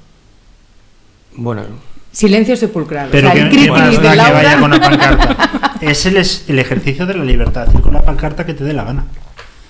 [1.35, 1.63] bueno,
[2.11, 3.09] Silencio sepulcral.
[3.11, 4.79] Pero o sea, que, el que critis más de da que Laura- vaya con una
[4.81, 5.49] pancarta.
[5.81, 8.73] Es el, es el ejercicio de la libertad, ir con la pancarta que te dé
[8.73, 9.05] la gana.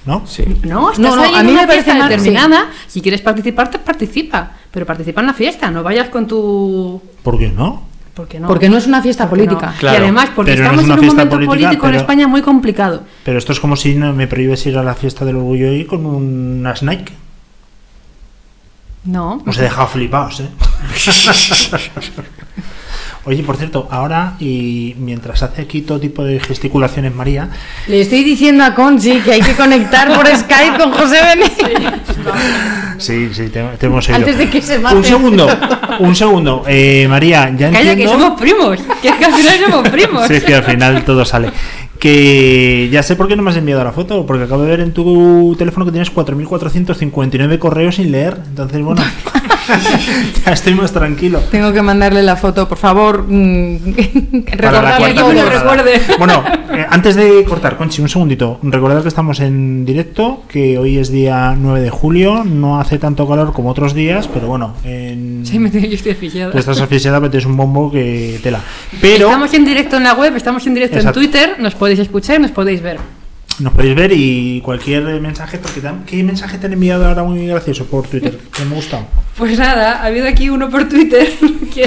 [0.05, 0.25] ¿No?
[0.25, 0.43] sí.
[0.63, 2.69] No, estás No, no, ahí a mí una me parece fiesta mal, determinada.
[2.87, 4.53] Si quieres participar, te participa.
[4.71, 6.99] Pero participa en la fiesta, no vayas con tu...
[7.21, 7.83] ¿Por qué no?
[8.19, 8.49] ¿Por qué no?
[8.49, 9.73] Porque no es una fiesta política.
[9.79, 12.41] Claro, y además, porque no estamos es en un momento política, político en España muy
[12.41, 13.03] complicado.
[13.23, 15.86] Pero esto es como si no me prohíbes ir a la fiesta del orgullo y
[15.86, 17.13] con unas Nike.
[19.05, 19.41] No.
[19.47, 20.49] Os he dejado flipados, ¿eh?
[23.25, 27.49] Oye, por cierto, ahora y mientras hace aquí todo tipo de gesticulaciones María,
[27.88, 31.67] Le estoy diciendo a Conchi que hay que conectar por Skype con José Benítez.
[32.97, 34.10] Sí, sí, te, te hemos.
[34.10, 35.03] Antes de que se Un maten.
[35.03, 35.47] segundo,
[35.99, 36.63] un segundo.
[36.67, 38.77] Eh, María, ya Calla, que somos primos.
[39.01, 40.27] Que es que al final somos primos.
[40.27, 41.51] Sí, es que al final todo sale.
[41.99, 44.79] Que ya sé por qué no me has enviado la foto, porque acabo de ver
[44.79, 48.38] en tu teléfono que tienes 4.459 correos sin leer.
[48.47, 49.01] Entonces, bueno,
[50.45, 51.39] ya estoy más tranquilo.
[51.51, 53.25] Tengo que mandarle la foto, por favor.
[53.27, 53.77] mm,
[54.45, 56.01] Recordarle que me recuerde.
[56.17, 58.60] Bueno, eh, antes de cortar, Conchi, un segundito.
[58.63, 62.43] Recordad que estamos en directo, que hoy es día 9 de julio.
[62.43, 65.41] No hace tanto calor como otros días, pero bueno, en...
[65.45, 66.51] Sí, me tengo, yo estoy asfixiada.
[66.51, 68.62] tú estás asfixiada, pero tienes un bombo que tela.
[69.01, 71.19] Pero Estamos en directo en la web, estamos en directo Exacto.
[71.19, 72.99] en Twitter, nos podéis escuchar, nos podéis ver.
[73.59, 77.23] Nos podéis ver y cualquier mensaje, porque te han- ¿qué mensaje te han enviado ahora
[77.23, 78.37] muy gracioso por Twitter?
[78.55, 79.05] Que me ha gustado.
[79.37, 81.27] Pues nada, ha habido aquí uno por Twitter
[81.73, 81.81] que,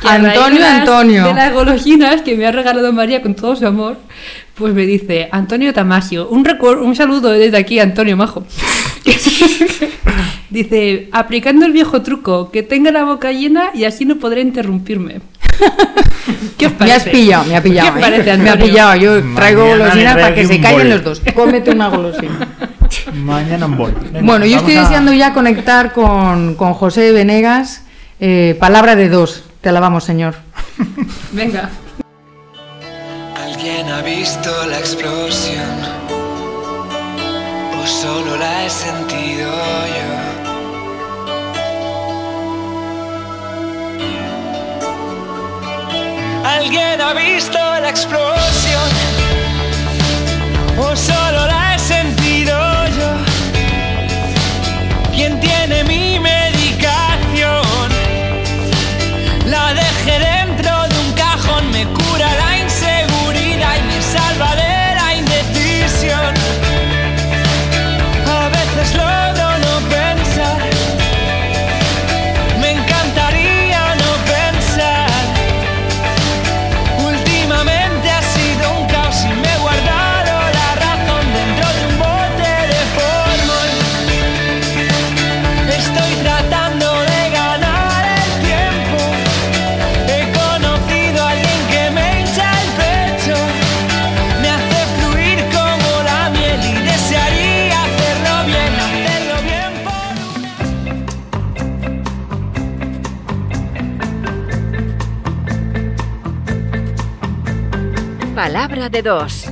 [0.00, 1.24] que a raíz Antonio, de las- Antonio.
[1.26, 3.96] De las golosinas que me ha regalado María con todo su amor,
[4.58, 8.44] pues me dice Antonio Tamasio, un, recuer- un saludo desde aquí, Antonio Majo.
[10.50, 15.20] dice, aplicando el viejo truco, que tenga la boca llena y así no podré interrumpirme.
[16.58, 16.96] ¿Qué os Me parece?
[16.96, 17.92] has pillado, me ha pillado.
[17.94, 18.02] ¿Qué ¿eh?
[18.04, 18.96] os parece, me ha pillado.
[18.96, 20.88] Yo traigo golosinas me para que se callen bol.
[20.90, 21.22] los dos.
[21.34, 22.48] Cómete una golosina.
[23.14, 23.66] Mañana.
[23.66, 27.84] Venga, Bueno, yo estoy a- deseando ya conectar con, con José Venegas.
[28.20, 29.44] Eh, palabra de dos.
[29.60, 30.34] Te alabamos, Señor.
[31.32, 31.70] Venga.
[33.44, 35.78] ¿Alguien ha visto la explosión?
[37.80, 39.50] ¿O solo la he sentido
[39.96, 40.10] yo?
[46.44, 48.90] ¿Alguien ha visto la explosión?
[50.78, 51.67] ¿O solo la
[108.90, 109.44] De dos.
[109.44, 109.50] I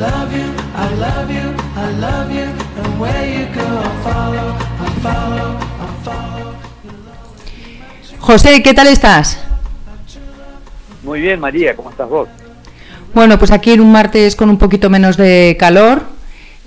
[0.00, 2.46] love you, I love you, I love you.
[2.82, 6.54] And where you go, I follow, I follow, I follow.
[8.20, 9.38] José, ¿qué tal estás?
[11.02, 12.30] Muy bien, María, ¿cómo estás vos?
[13.12, 16.15] Bueno, pues aquí en un martes con un poquito menos de calor.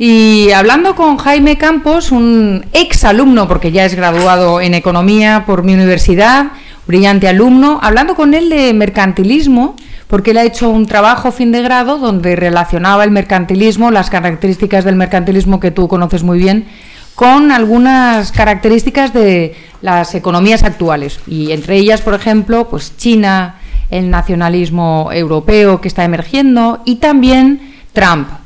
[0.01, 5.63] Y hablando con Jaime Campos, un ex alumno, porque ya es graduado en economía por
[5.63, 6.53] mi universidad,
[6.87, 9.75] brillante alumno, hablando con él de mercantilismo,
[10.07, 14.85] porque él ha hecho un trabajo fin de grado donde relacionaba el mercantilismo, las características
[14.85, 16.65] del mercantilismo que tú conoces muy bien,
[17.13, 21.19] con algunas características de las economías actuales.
[21.27, 23.55] Y entre ellas, por ejemplo, pues China,
[23.91, 28.38] el nacionalismo europeo que está emergiendo y también Trump.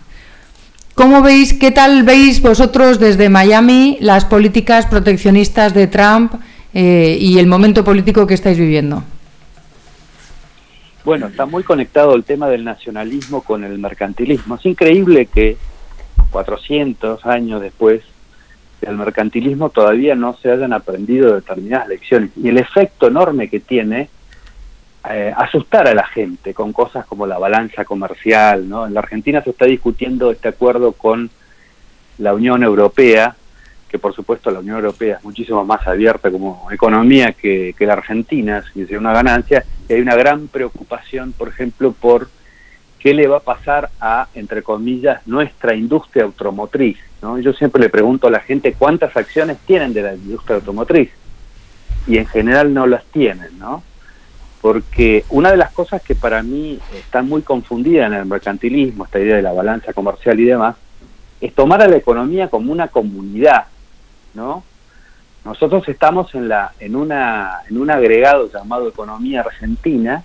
[0.95, 6.33] ¿Cómo veis, qué tal veis vosotros desde Miami las políticas proteccionistas de Trump
[6.73, 9.03] eh, y el momento político que estáis viviendo?
[11.03, 14.55] Bueno, está muy conectado el tema del nacionalismo con el mercantilismo.
[14.55, 15.57] Es increíble que
[16.29, 18.03] 400 años después
[18.79, 22.29] del mercantilismo todavía no se hayan aprendido determinadas lecciones.
[22.37, 24.09] Y el efecto enorme que tiene
[25.09, 28.69] eh, asustar a la gente con cosas como la balanza comercial.
[28.69, 28.87] ¿no?
[28.87, 31.29] En la Argentina se está discutiendo este acuerdo con
[32.19, 33.35] la Unión Europea,
[33.89, 38.63] que por supuesto la Unión Europea es muchísimo más abierta como economía que, la Argentina,
[38.73, 42.29] si es una ganancia, y hay una gran preocupación, por ejemplo, por
[42.97, 46.97] qué le va a pasar a, entre comillas, nuestra industria automotriz.
[47.21, 47.37] ¿no?
[47.39, 51.11] Yo siempre le pregunto a la gente cuántas acciones tienen de la industria automotriz,
[52.07, 53.83] y en general no las tienen, ¿no?
[54.63, 59.19] Porque una de las cosas que para mí está muy confundida en el mercantilismo, esta
[59.19, 60.77] idea de la balanza comercial y demás,
[61.41, 63.65] es tomar a la economía como una comunidad,
[64.33, 64.63] ¿no?
[65.43, 70.23] Nosotros estamos en la en una en un agregado llamado economía argentina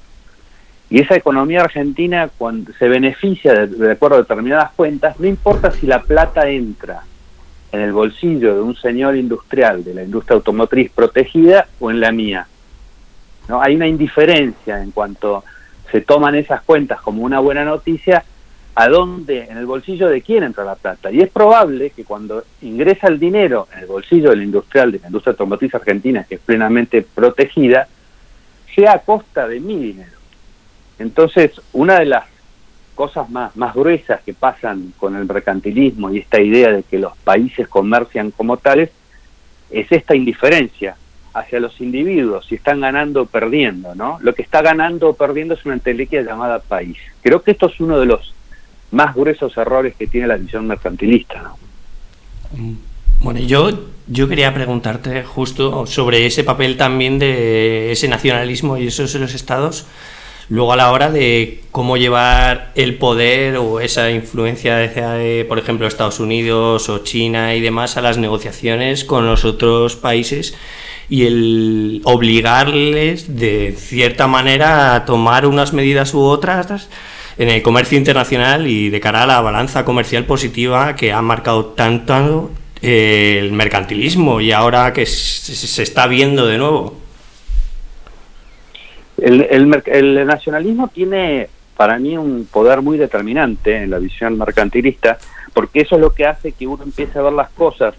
[0.88, 5.72] y esa economía argentina cuando se beneficia de, de acuerdo a determinadas cuentas, no importa
[5.72, 7.02] si la plata entra
[7.72, 12.12] en el bolsillo de un señor industrial de la industria automotriz protegida o en la
[12.12, 12.46] mía.
[13.48, 13.62] ¿No?
[13.62, 15.44] Hay una indiferencia en cuanto
[15.90, 18.24] se toman esas cuentas como una buena noticia,
[18.74, 21.10] ¿a dónde, en el bolsillo de quién entra la plata?
[21.10, 25.06] Y es probable que cuando ingresa el dinero en el bolsillo del industrial, de la
[25.06, 27.88] industria automotriz argentina, que es plenamente protegida,
[28.74, 30.18] sea a costa de mi dinero.
[30.98, 32.24] Entonces, una de las
[32.94, 37.16] cosas más, más gruesas que pasan con el mercantilismo y esta idea de que los
[37.18, 38.90] países comercian como tales
[39.70, 40.96] es esta indiferencia
[41.38, 44.18] hacia los individuos, si están ganando o perdiendo, ¿no?
[44.20, 46.96] Lo que está ganando o perdiendo es una entelequia llamada país.
[47.22, 48.34] Creo que esto es uno de los
[48.90, 51.58] más gruesos errores que tiene la visión mercantilista, ¿no?
[53.20, 53.70] Bueno, yo,
[54.06, 59.34] yo quería preguntarte justo sobre ese papel también de ese nacionalismo y esos de los
[59.34, 59.86] estados,
[60.48, 65.86] luego a la hora de cómo llevar el poder o esa influencia de, por ejemplo,
[65.86, 70.54] Estados Unidos o China y demás a las negociaciones con los otros países
[71.10, 76.88] y el obligarles de cierta manera a tomar unas medidas u otras
[77.38, 81.66] en el comercio internacional y de cara a la balanza comercial positiva que ha marcado
[81.66, 82.50] tanto
[82.82, 86.97] eh, el mercantilismo y ahora que se está viendo de nuevo.
[89.20, 95.18] El, nacionalismo tiene para mí un poder muy determinante en la visión mercantilista,
[95.54, 97.94] porque eso es lo que hace que uno empiece a ver las cosas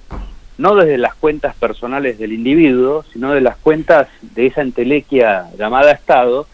[0.57, 5.93] no desde las cuentas personales del individuo, sino de las cuentas de esa entelequia llamada
[5.93, 6.47] Estado,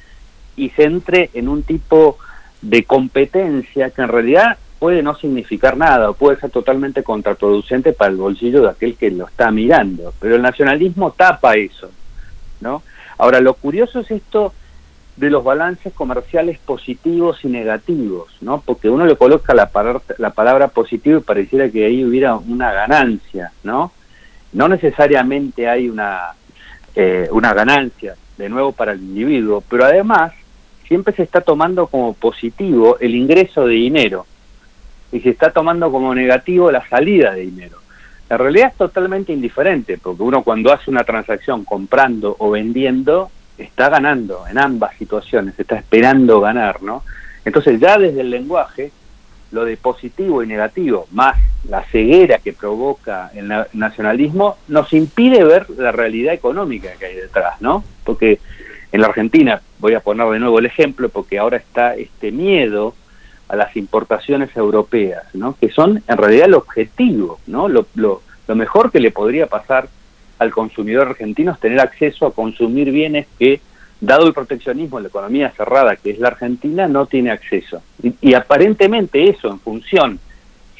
[0.55, 2.19] y se entre en un tipo
[2.61, 8.11] de competencia que en realidad puede no significar nada o puede ser totalmente contraproducente para
[8.11, 10.13] el bolsillo de aquel que lo está mirando.
[10.19, 11.89] Pero el nacionalismo tapa eso,
[12.61, 12.83] ¿no?
[13.17, 14.53] Ahora, lo curioso es esto
[15.15, 18.61] de los balances comerciales positivos y negativos, ¿no?
[18.61, 22.73] Porque uno le coloca la, palabra, la palabra positivo y pareciera que ahí hubiera una
[22.73, 23.93] ganancia, ¿no?
[24.51, 26.33] No necesariamente hay una,
[26.95, 30.33] eh, una ganancia, de nuevo, para el individuo, pero además
[30.87, 34.25] siempre se está tomando como positivo el ingreso de dinero
[35.11, 37.77] y se está tomando como negativo la salida de dinero.
[38.29, 43.89] La realidad es totalmente indiferente, porque uno cuando hace una transacción comprando o vendiendo, está
[43.89, 47.03] ganando en ambas situaciones, está esperando ganar, ¿no?
[47.45, 48.91] Entonces ya desde el lenguaje,
[49.51, 51.37] lo de positivo y negativo, más
[51.69, 57.15] la ceguera que provoca el na- nacionalismo, nos impide ver la realidad económica que hay
[57.15, 57.83] detrás, ¿no?
[58.03, 58.39] Porque
[58.91, 62.95] en la Argentina, voy a poner de nuevo el ejemplo, porque ahora está este miedo
[63.47, 65.55] a las importaciones europeas, ¿no?
[65.59, 67.67] que son en realidad el objetivo, ¿no?
[67.67, 68.21] lo, lo,
[68.55, 69.87] mejor que le podría pasar
[70.39, 73.61] al consumidor argentino es tener acceso a consumir bienes que,
[74.01, 77.81] dado el proteccionismo, la economía cerrada que es la Argentina, no tiene acceso.
[78.01, 80.19] Y, y aparentemente eso, en función,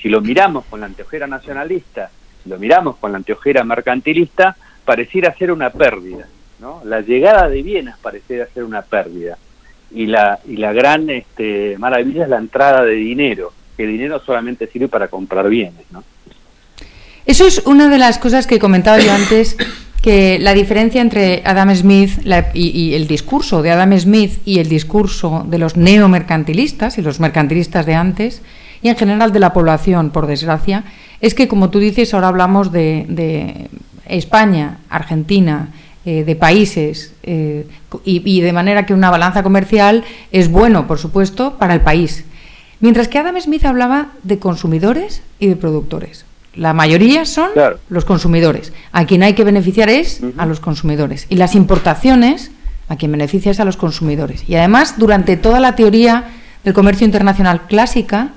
[0.02, 2.10] si lo miramos con la anteojera nacionalista,
[2.44, 6.28] si lo miramos con la anteojera mercantilista, pareciera ser una pérdida.
[6.60, 6.82] ¿no?
[6.86, 9.38] La llegada de bienes pareciera ser una pérdida.
[9.92, 14.22] Y la, y la gran este, maravilla es la entrada de dinero, que el dinero
[14.26, 15.86] solamente sirve para comprar bienes.
[15.92, 16.04] ¿no?
[17.26, 19.58] Eso es una de las cosas que comentaba yo antes,
[20.02, 24.70] que la diferencia entre Adam Smith la- y, el discurso de Adam Smith y el
[24.70, 28.42] discurso de los neomercantilistas y los mercantilistas de antes,
[28.84, 30.84] y en general de la población, por desgracia,
[31.22, 33.70] es que, como tú dices, ahora hablamos de, de
[34.06, 35.70] España, Argentina,
[36.06, 37.66] eh, de países, eh,
[38.04, 42.26] y, y de manera que una balanza comercial es bueno, por supuesto, para el país.
[42.80, 46.26] Mientras que Adam Smith hablaba de consumidores y de productores.
[46.56, 47.80] La mayoría son Claro.
[47.90, 48.72] los consumidores.
[48.92, 51.26] A quien hay que beneficiar es a los consumidores.
[51.30, 52.52] Y las importaciones,
[52.88, 54.44] a quien beneficia es a los consumidores.
[54.48, 56.26] Y además, durante toda la teoría
[56.64, 58.30] del comercio internacional clásica,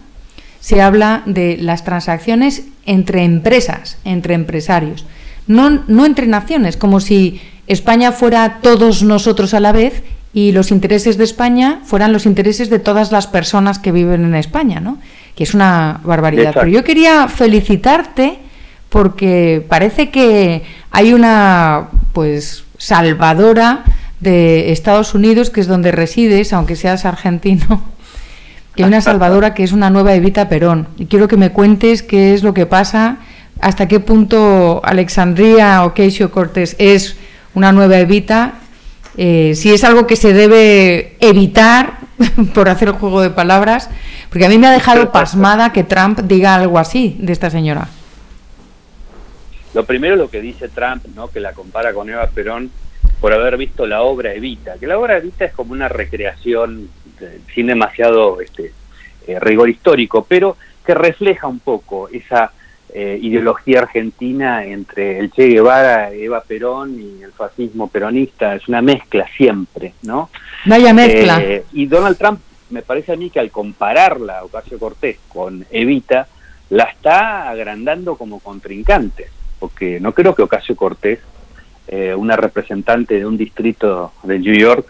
[0.61, 5.05] se habla de las transacciones entre empresas, entre empresarios,
[5.47, 10.03] no, no entre naciones, como si España fuera todos nosotros a la vez
[10.33, 14.35] y los intereses de España fueran los intereses de todas las personas que viven en
[14.35, 14.99] España, ¿no?
[15.35, 16.49] Que es una barbaridad.
[16.49, 16.61] Exacto.
[16.61, 18.39] Pero yo quería felicitarte
[18.89, 23.85] porque parece que hay una pues salvadora
[24.21, 27.83] de Estados Unidos, que es donde resides, aunque seas argentino,
[28.75, 30.89] que hay una salvadora que es una nueva Evita Perón.
[30.99, 33.19] Y quiero que me cuentes qué es lo que pasa,
[33.61, 37.17] hasta qué punto Alexandria Ocasio Cortés es
[37.59, 38.55] una nueva Evita,
[39.17, 41.99] eh, si es algo que se debe evitar
[42.55, 43.91] por hacer el juego de palabras,
[44.31, 47.89] porque a mí me ha dejado pasmada que Trump diga algo así de esta señora.
[49.75, 51.29] Lo primero lo que dice Trump, ¿no?
[51.29, 52.71] que la compara con Eva Perón
[53.21, 56.89] por haber visto la obra Evita, que la obra Evita es como una recreación
[57.53, 58.73] sin demasiado este,
[59.27, 60.57] eh, rigor histórico, pero
[60.87, 62.53] que refleja un poco esa
[62.93, 68.55] eh, ideología argentina entre el Che Guevara, Eva Perón y el fascismo peronista.
[68.55, 70.31] Es una mezcla siempre, ¿no?
[70.65, 71.43] Vaya mezcla.
[71.43, 75.67] Eh, y Donald Trump, me parece a mí que al compararla a Ocasio Cortés con
[75.71, 76.29] Evita,
[76.71, 79.29] la está agrandando como contrincante,
[79.59, 81.21] porque no creo que Ocasio Cortés,
[81.89, 84.87] eh, una representante de un distrito de New York,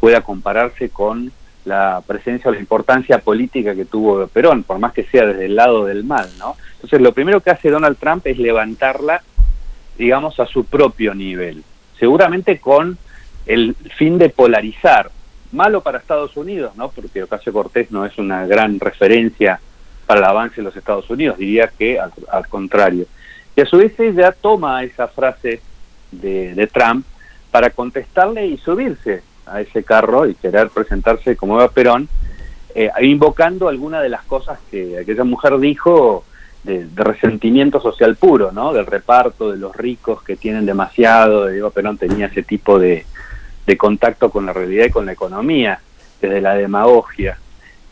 [0.00, 1.30] pueda compararse con
[1.64, 5.56] la presencia o la importancia política que tuvo Perón, por más que sea desde el
[5.56, 6.56] lado del mal, ¿no?
[6.74, 9.22] Entonces, lo primero que hace Donald Trump es levantarla,
[9.98, 11.62] digamos, a su propio nivel,
[11.98, 12.98] seguramente con
[13.46, 15.10] el fin de polarizar.
[15.52, 16.90] Malo para Estados Unidos, ¿no?
[16.90, 19.60] Porque Ocasio Cortés no es una gran referencia
[20.06, 23.06] para el avance de los Estados Unidos, diría que al, al contrario.
[23.56, 25.60] Y a su vez ella toma esa frase
[26.12, 27.04] de, de Trump
[27.50, 32.08] para contestarle y subirse a ese carro y querer presentarse como Eva Perón,
[32.74, 36.24] eh, invocando alguna de las cosas que aquella mujer dijo
[36.62, 38.72] de, de resentimiento social puro, ¿no?
[38.72, 41.48] Del reparto de los ricos que tienen demasiado.
[41.48, 43.04] Eva Perón tenía ese tipo de,
[43.66, 45.80] de contacto con la realidad y con la economía,
[46.20, 47.38] desde la demagogia.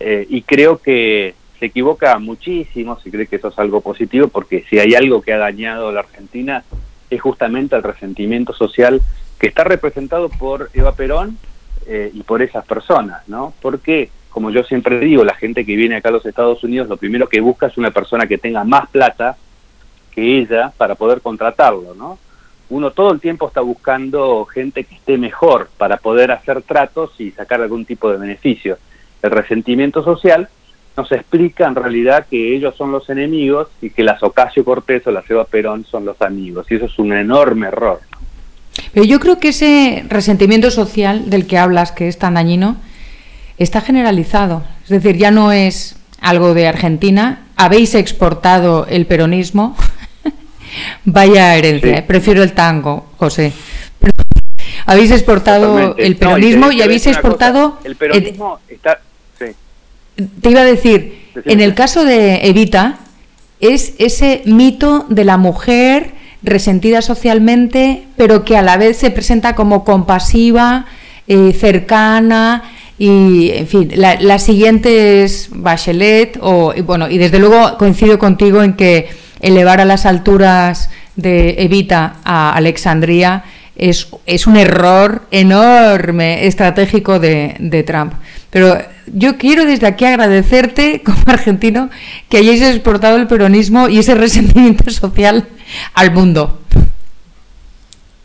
[0.01, 4.65] Eh, y creo que se equivoca muchísimo si cree que eso es algo positivo, porque
[4.69, 6.65] si hay algo que ha dañado a la Argentina
[7.11, 9.01] es justamente el resentimiento social
[9.39, 11.39] que está representado por Eva Perón
[11.87, 13.55] eh, y por esas personas, ¿no?
[13.63, 16.97] Porque, como yo siempre digo, la gente que viene acá a los Estados Unidos lo
[16.97, 19.37] primero que busca es una persona que tenga más plata
[20.11, 22.19] que ella para poder contratarlo, ¿no?
[22.71, 27.31] Uno todo el tiempo está buscando gente que esté mejor para poder hacer tratos y
[27.31, 28.77] sacar algún tipo de beneficio.
[29.23, 30.49] El resentimiento social
[30.97, 35.13] nos explica en realidad que ellos son los enemigos y que las Ocasio Cortés o
[35.13, 36.67] las Eva Perón son los amigos.
[36.71, 38.01] Y eso es un enorme error.
[38.93, 42.77] Pero yo creo que ese resentimiento social del que hablas, que es tan dañino,
[43.59, 44.65] está generalizado.
[44.85, 47.43] Es decir, ya no es algo de Argentina.
[47.57, 49.77] Habéis exportado el peronismo.
[51.05, 51.97] Vaya herencia, Sí.
[51.99, 52.03] ¿eh?
[52.07, 53.53] prefiero el tango, José.
[54.87, 56.07] habéis exportado Totalmente.
[56.07, 57.11] el peronismo y habéis cosa.
[57.11, 57.79] exportado...
[57.85, 59.01] El peronismo está...
[59.39, 59.47] Sí.
[60.41, 61.53] Te iba a decir, Decime.
[61.55, 62.99] en el caso de Evita,
[63.61, 69.55] es ese mito de la mujer resentida socialmente, pero que a la vez se presenta
[69.55, 70.87] como compasiva,
[71.27, 72.63] eh, cercana,
[72.99, 78.19] y en fin, la, la siguiente es Bachelet, o, y bueno, y desde luego coincido
[78.19, 79.09] contigo en que
[79.41, 83.45] elevar a las alturas de Evita a Alexandria
[83.77, 88.15] es, es un error enorme estratégico de, de Trump.
[88.51, 88.77] Pero
[89.15, 91.91] yo quiero desde aquí agradecerte como argentino
[92.29, 95.49] que hayáis exportado el peronismo y ese resentimiento social
[95.95, 96.61] al mundo.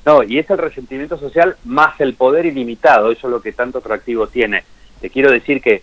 [0.06, 3.78] No, y es el resentimiento social más el poder ilimitado, eso es lo que tanto
[3.78, 4.64] atractivo tiene.
[5.00, 5.82] Te quiero decir que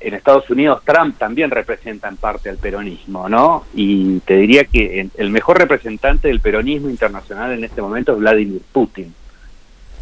[0.00, 3.66] en Estados Unidos Trump también representa en parte al peronismo, ¿no?
[3.74, 8.62] Y te diría que el mejor representante del peronismo internacional en este momento es Vladimir
[8.72, 9.14] Putin,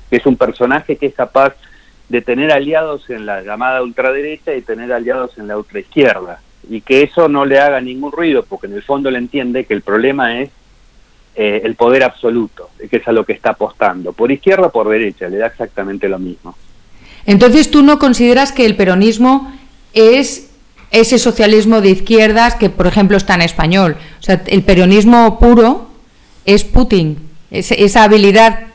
[0.09, 1.55] que es un personaje que es capaz
[2.09, 6.41] de tener aliados en la llamada ultraderecha y tener aliados en la ultraizquierda,
[6.71, 9.75] y que eso no le haga ningún ruido, porque en el fondo le entiende que
[9.75, 10.51] el problema es
[11.37, 14.89] eh, el poder absoluto, que es a lo que está apostando, por izquierda o por
[14.89, 16.57] derecha, le da exactamente lo mismo.
[17.27, 19.53] Entonces tú no consideras que el peronismo
[19.93, 20.51] es
[20.91, 23.97] ese socialismo de izquierdas que, por ejemplo, está en español.
[24.19, 25.91] O sea, el peronismo puro
[26.47, 27.19] es Putin,
[27.51, 28.68] es- esa habilidad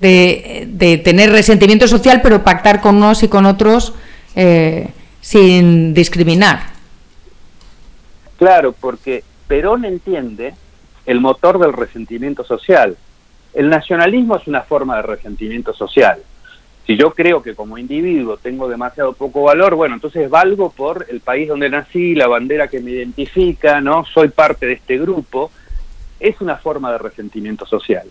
[0.00, 3.94] de, tener resentimiento social, pero pactar con unos y con otros
[4.34, 4.88] eh,
[5.20, 6.70] sin discriminar.
[8.38, 10.54] Claro, porque Perón entiende
[11.06, 12.96] el motor del resentimiento social.
[13.52, 16.20] El nacionalismo es una forma de resentimiento social.
[16.86, 21.20] Si yo creo que como individuo tengo demasiado poco valor, bueno, entonces valgo por el
[21.20, 24.04] país donde nací, la bandera que me identifica, ¿no?
[24.06, 25.50] Soy parte de este grupo.
[26.18, 28.08] Es una forma de resentimiento social.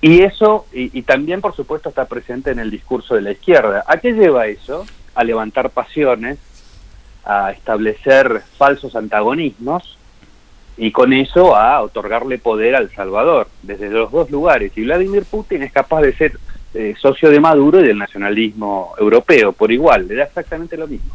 [0.00, 3.84] Y eso, y, también por supuesto está presente en el discurso de la izquierda.
[3.86, 4.84] ¿A qué lleva eso?
[5.14, 6.38] A levantar pasiones,
[7.24, 9.98] a establecer falsos antagonismos
[10.76, 14.72] y con eso a otorgarle poder al Salvador, desde los dos lugares.
[14.76, 16.38] Y Vladimir Putin es capaz de ser
[16.74, 21.14] eh, socio de Maduro y del nacionalismo europeo por igual, le da exactamente lo mismo.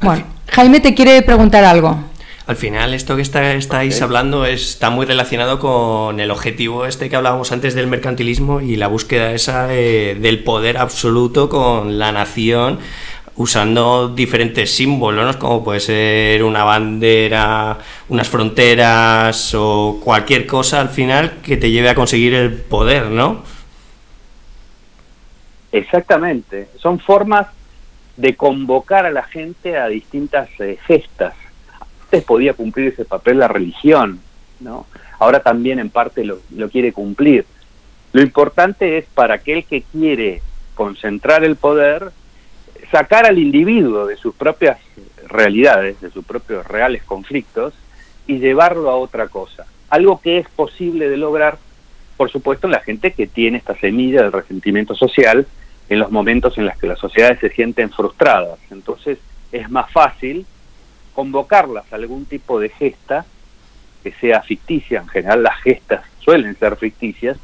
[0.00, 1.98] Bueno, Jaime te quiere preguntar algo.
[2.46, 7.16] Al final, esto que está- estáis hablando está muy relacionado con el objetivo este que
[7.16, 12.78] hablábamos antes del mercantilismo y la búsqueda esa de- del poder absoluto con la nación
[13.34, 15.38] usando diferentes símbolos, ¿no?
[15.40, 17.78] como puede ser una bandera,
[18.08, 23.42] unas fronteras o cualquier cosa al final que te lleve a conseguir el poder, ¿no?
[25.72, 27.48] Exactamente, son formas
[28.16, 31.34] de convocar a la gente a distintas eh, gestas.
[32.22, 34.20] Podía cumplir ese papel la religión,
[34.60, 34.86] ¿no?
[35.18, 37.46] Ahora también en parte lo, lo quiere cumplir.
[38.12, 40.42] Lo importante es para aquel que quiere
[40.74, 42.12] concentrar el poder,
[42.90, 44.78] sacar al individuo de sus propias
[45.26, 47.74] realidades, de sus propios reales conflictos,
[48.26, 49.66] y llevarlo a otra cosa.
[49.88, 51.58] Algo que es posible de lograr,
[52.16, 55.46] por supuesto, en la gente que tiene esta semilla del resentimiento social
[55.88, 58.58] en los momentos en los que las sociedades se sienten frustradas.
[58.70, 59.18] Entonces
[59.52, 60.44] es más fácil
[61.16, 63.24] convocarlas a algún tipo de gesta
[64.04, 67.38] que sea ficticia, en general las gestas suelen ser ficticias,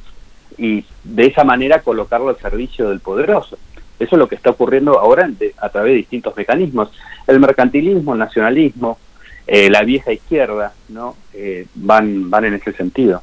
[0.58, 3.58] y de esa manera colocarlo al servicio del poderoso.
[3.98, 6.90] Eso es lo que está ocurriendo ahora a través de distintos mecanismos.
[7.26, 8.98] El mercantilismo, el nacionalismo,
[9.46, 11.16] eh, la vieja izquierda, ¿no?
[11.32, 13.22] Eh, van, van en ese sentido.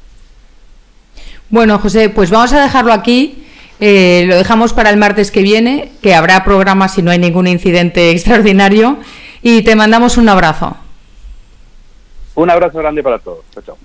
[1.48, 3.44] Bueno, José, pues vamos a dejarlo aquí.
[3.78, 7.46] Eh, lo dejamos para el martes que viene, que habrá programa si no hay ningún
[7.46, 8.98] incidente extraordinario.
[9.42, 10.76] Y te mandamos un abrazo.
[12.34, 13.40] Un abrazo grande para todos.
[13.54, 13.78] Chao, chao.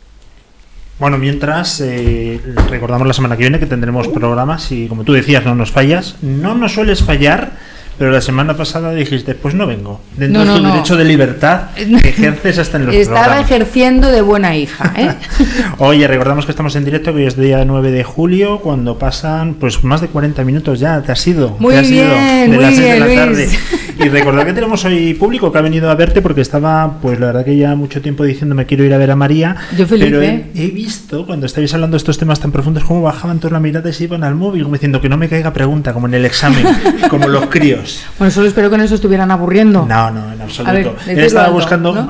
[0.99, 2.39] Bueno, mientras eh,
[2.69, 6.15] recordamos la semana que viene que tendremos programas y como tú decías, no nos fallas.
[6.21, 7.51] No nos sueles fallar,
[7.97, 9.99] pero la semana pasada dijiste, pues no vengo.
[10.15, 10.71] Dentro No, no, de tu no.
[10.73, 13.51] derecho de libertad que ejerces hasta en los Estaba programas.
[13.51, 14.93] ejerciendo de buena hija.
[14.95, 15.13] ¿eh?
[15.79, 19.55] Oye, recordamos que estamos en directo, que hoy es día 9 de julio, cuando pasan
[19.55, 21.57] pues más de 40 minutos ya, te has ido.
[21.59, 23.59] Muy te has ido bien, de muy las seis de bien, la Luis.
[23.97, 27.27] Y recordar que tenemos hoy público que ha venido a verte porque estaba, pues la
[27.27, 29.55] verdad que ya mucho tiempo diciéndome quiero ir a ver a María.
[29.77, 30.45] Yo feliz, pero he, ¿eh?
[30.53, 33.89] he visto cuando estáis hablando de estos temas tan profundos cómo bajaban toda la mirada
[33.89, 36.25] y se iban al móvil, como diciendo que no me caiga pregunta, como en el
[36.25, 36.65] examen,
[37.09, 38.03] como los críos.
[38.19, 39.85] Bueno, solo espero que no se estuvieran aburriendo.
[39.87, 40.73] No, no, en absoluto.
[41.05, 42.07] Ver, Él estaba alto, buscando.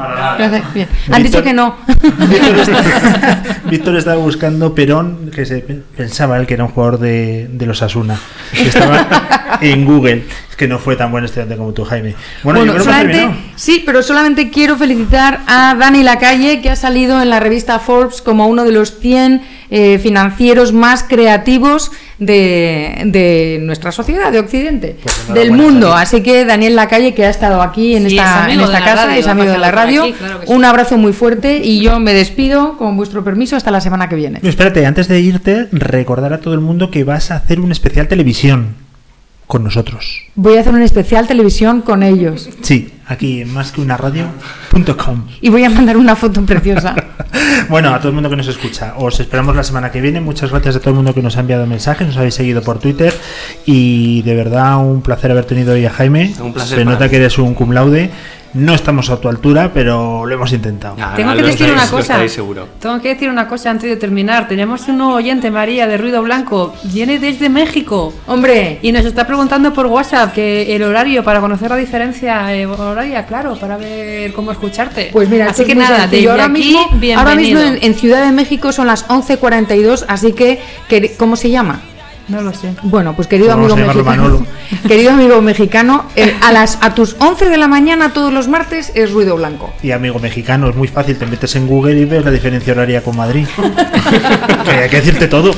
[1.12, 1.76] Han dicho que no.
[3.70, 7.66] Víctor, estaba buscando Perón, que se pe- pensaba él que era un jugador de, de
[7.66, 8.18] los Asuna.
[8.54, 10.24] Estaba en Google.
[10.56, 12.16] Es que no fue tan buen estudiante como tú, Jaime.
[12.42, 16.78] Bueno, Bueno, yo creo solamente, sí, pero solamente quiero felicitar a Dani Lacalle, que ha
[16.78, 23.02] salido en la revista Forbes como uno de los 100 eh, financieros más creativos de,
[23.08, 25.94] de nuestra sociedad, de Occidente, Pues del mundo.
[25.94, 29.20] Así que Daniel Lacalle, que ha estado aquí en Sí, es esta, en casa, radio,
[29.20, 30.04] es amigo de la radio.
[30.04, 30.54] aquí, claro que sí.
[30.54, 34.16] Un abrazo muy fuerte y yo me despido, con vuestro permiso, hasta la semana que
[34.16, 34.40] viene.
[34.42, 38.08] Espérate, antes de irte, recordar a todo el mundo que vas a hacer un especial
[38.08, 38.85] televisión
[39.48, 40.24] con nosotros.
[40.36, 45.26] Voy a hacer una especial televisión con ellos Sí, aquí en más que una radio.com.
[45.42, 46.96] y voy a mandar una foto preciosa.
[47.70, 50.22] Bueno, a todo el mundo que nos escucha, os esperamos la semana que viene.
[50.22, 52.80] Muchas gracias a todo el mundo que nos ha enviado mensajes, nos habéis seguido por
[52.80, 53.14] Twitter
[53.66, 56.34] y de verdad un placer haber tenido hoy a Jaime.
[56.40, 58.10] Un placer Se nota que eres un cum laude.
[58.56, 60.96] No estamos a tu altura, pero lo hemos intentado.
[61.00, 62.28] Ah, Tengo que decir estáis- una cosa.
[62.30, 62.68] seguro.
[62.80, 64.48] Tengo que decir una cosa antes de terminar.
[64.48, 66.74] Tenemos un nuevo oyente, María, de Ruido Blanco.
[66.86, 68.14] Viene desde México.
[68.28, 72.66] Hombre, Y nos está preguntando por WhatsApp que el horario para conocer la diferencia eh,
[72.66, 75.10] horaria, claro, para ver cómo escucharte.
[75.12, 76.12] Pues mira, así que nada, sencillo.
[76.22, 77.20] desde ahora aquí, mismo, bienvenido.
[77.20, 81.50] ahora mismo en, en Ciudad de México son las 11.42, así que, que- ¿cómo se
[81.50, 81.82] llama?
[82.28, 82.74] No lo sé.
[82.84, 84.46] Bueno, pues querido vamos amigo mexicano,
[84.88, 88.92] querido amigo mexicano, eh, a las a tus 11 de la mañana todos los martes
[88.96, 89.74] es ruido blanco.
[89.84, 93.02] Y amigo mexicano, es muy fácil, te metes en Google y ves la diferencia horaria
[93.02, 93.46] con Madrid.
[94.66, 95.52] que hay que decirte todo.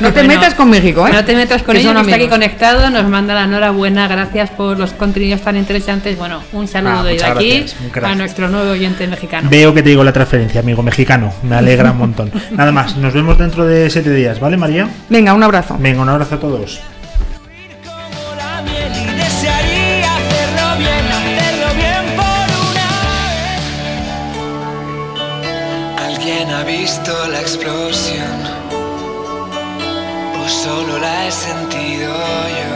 [0.00, 1.10] No te Bueno, metas con México, ¿eh?
[1.12, 4.92] No te metas con ellos, está aquí conectado, nos manda la enhorabuena, gracias por los
[4.92, 6.16] contenidos tan interesantes.
[6.16, 8.10] Bueno, un saludo Ah, desde muchas aquí gracias, un crack.
[8.10, 9.48] a nuestro nuevo oyente mexicano.
[9.50, 11.34] Veo que te digo la transferencia, amigo mexicano.
[11.42, 12.32] Me alegra un montón.
[12.50, 14.88] Nada más, nos vemos dentro de siete días, ¿vale, María?
[15.10, 15.76] Venga, un abrazo.
[15.78, 16.80] Venga, un abrazo a todos.
[25.98, 28.38] ¿Alguien ha visto la explosión?
[30.42, 32.12] ¿O solo la he sentido
[32.58, 32.72] yo?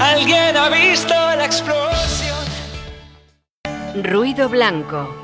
[0.00, 2.44] ¿Alguien ha visto la explosión?
[4.02, 5.23] Ruido blanco.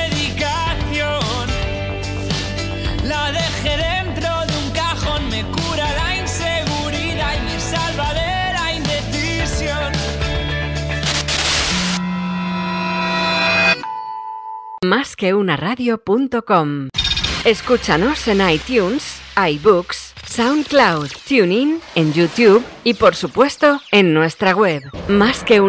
[14.91, 15.29] Más que.
[17.45, 24.83] Escúchanos en iTunes, iBooks, SoundCloud, TuneIn, en YouTube y por supuesto en nuestra web.
[25.07, 25.61] Más que.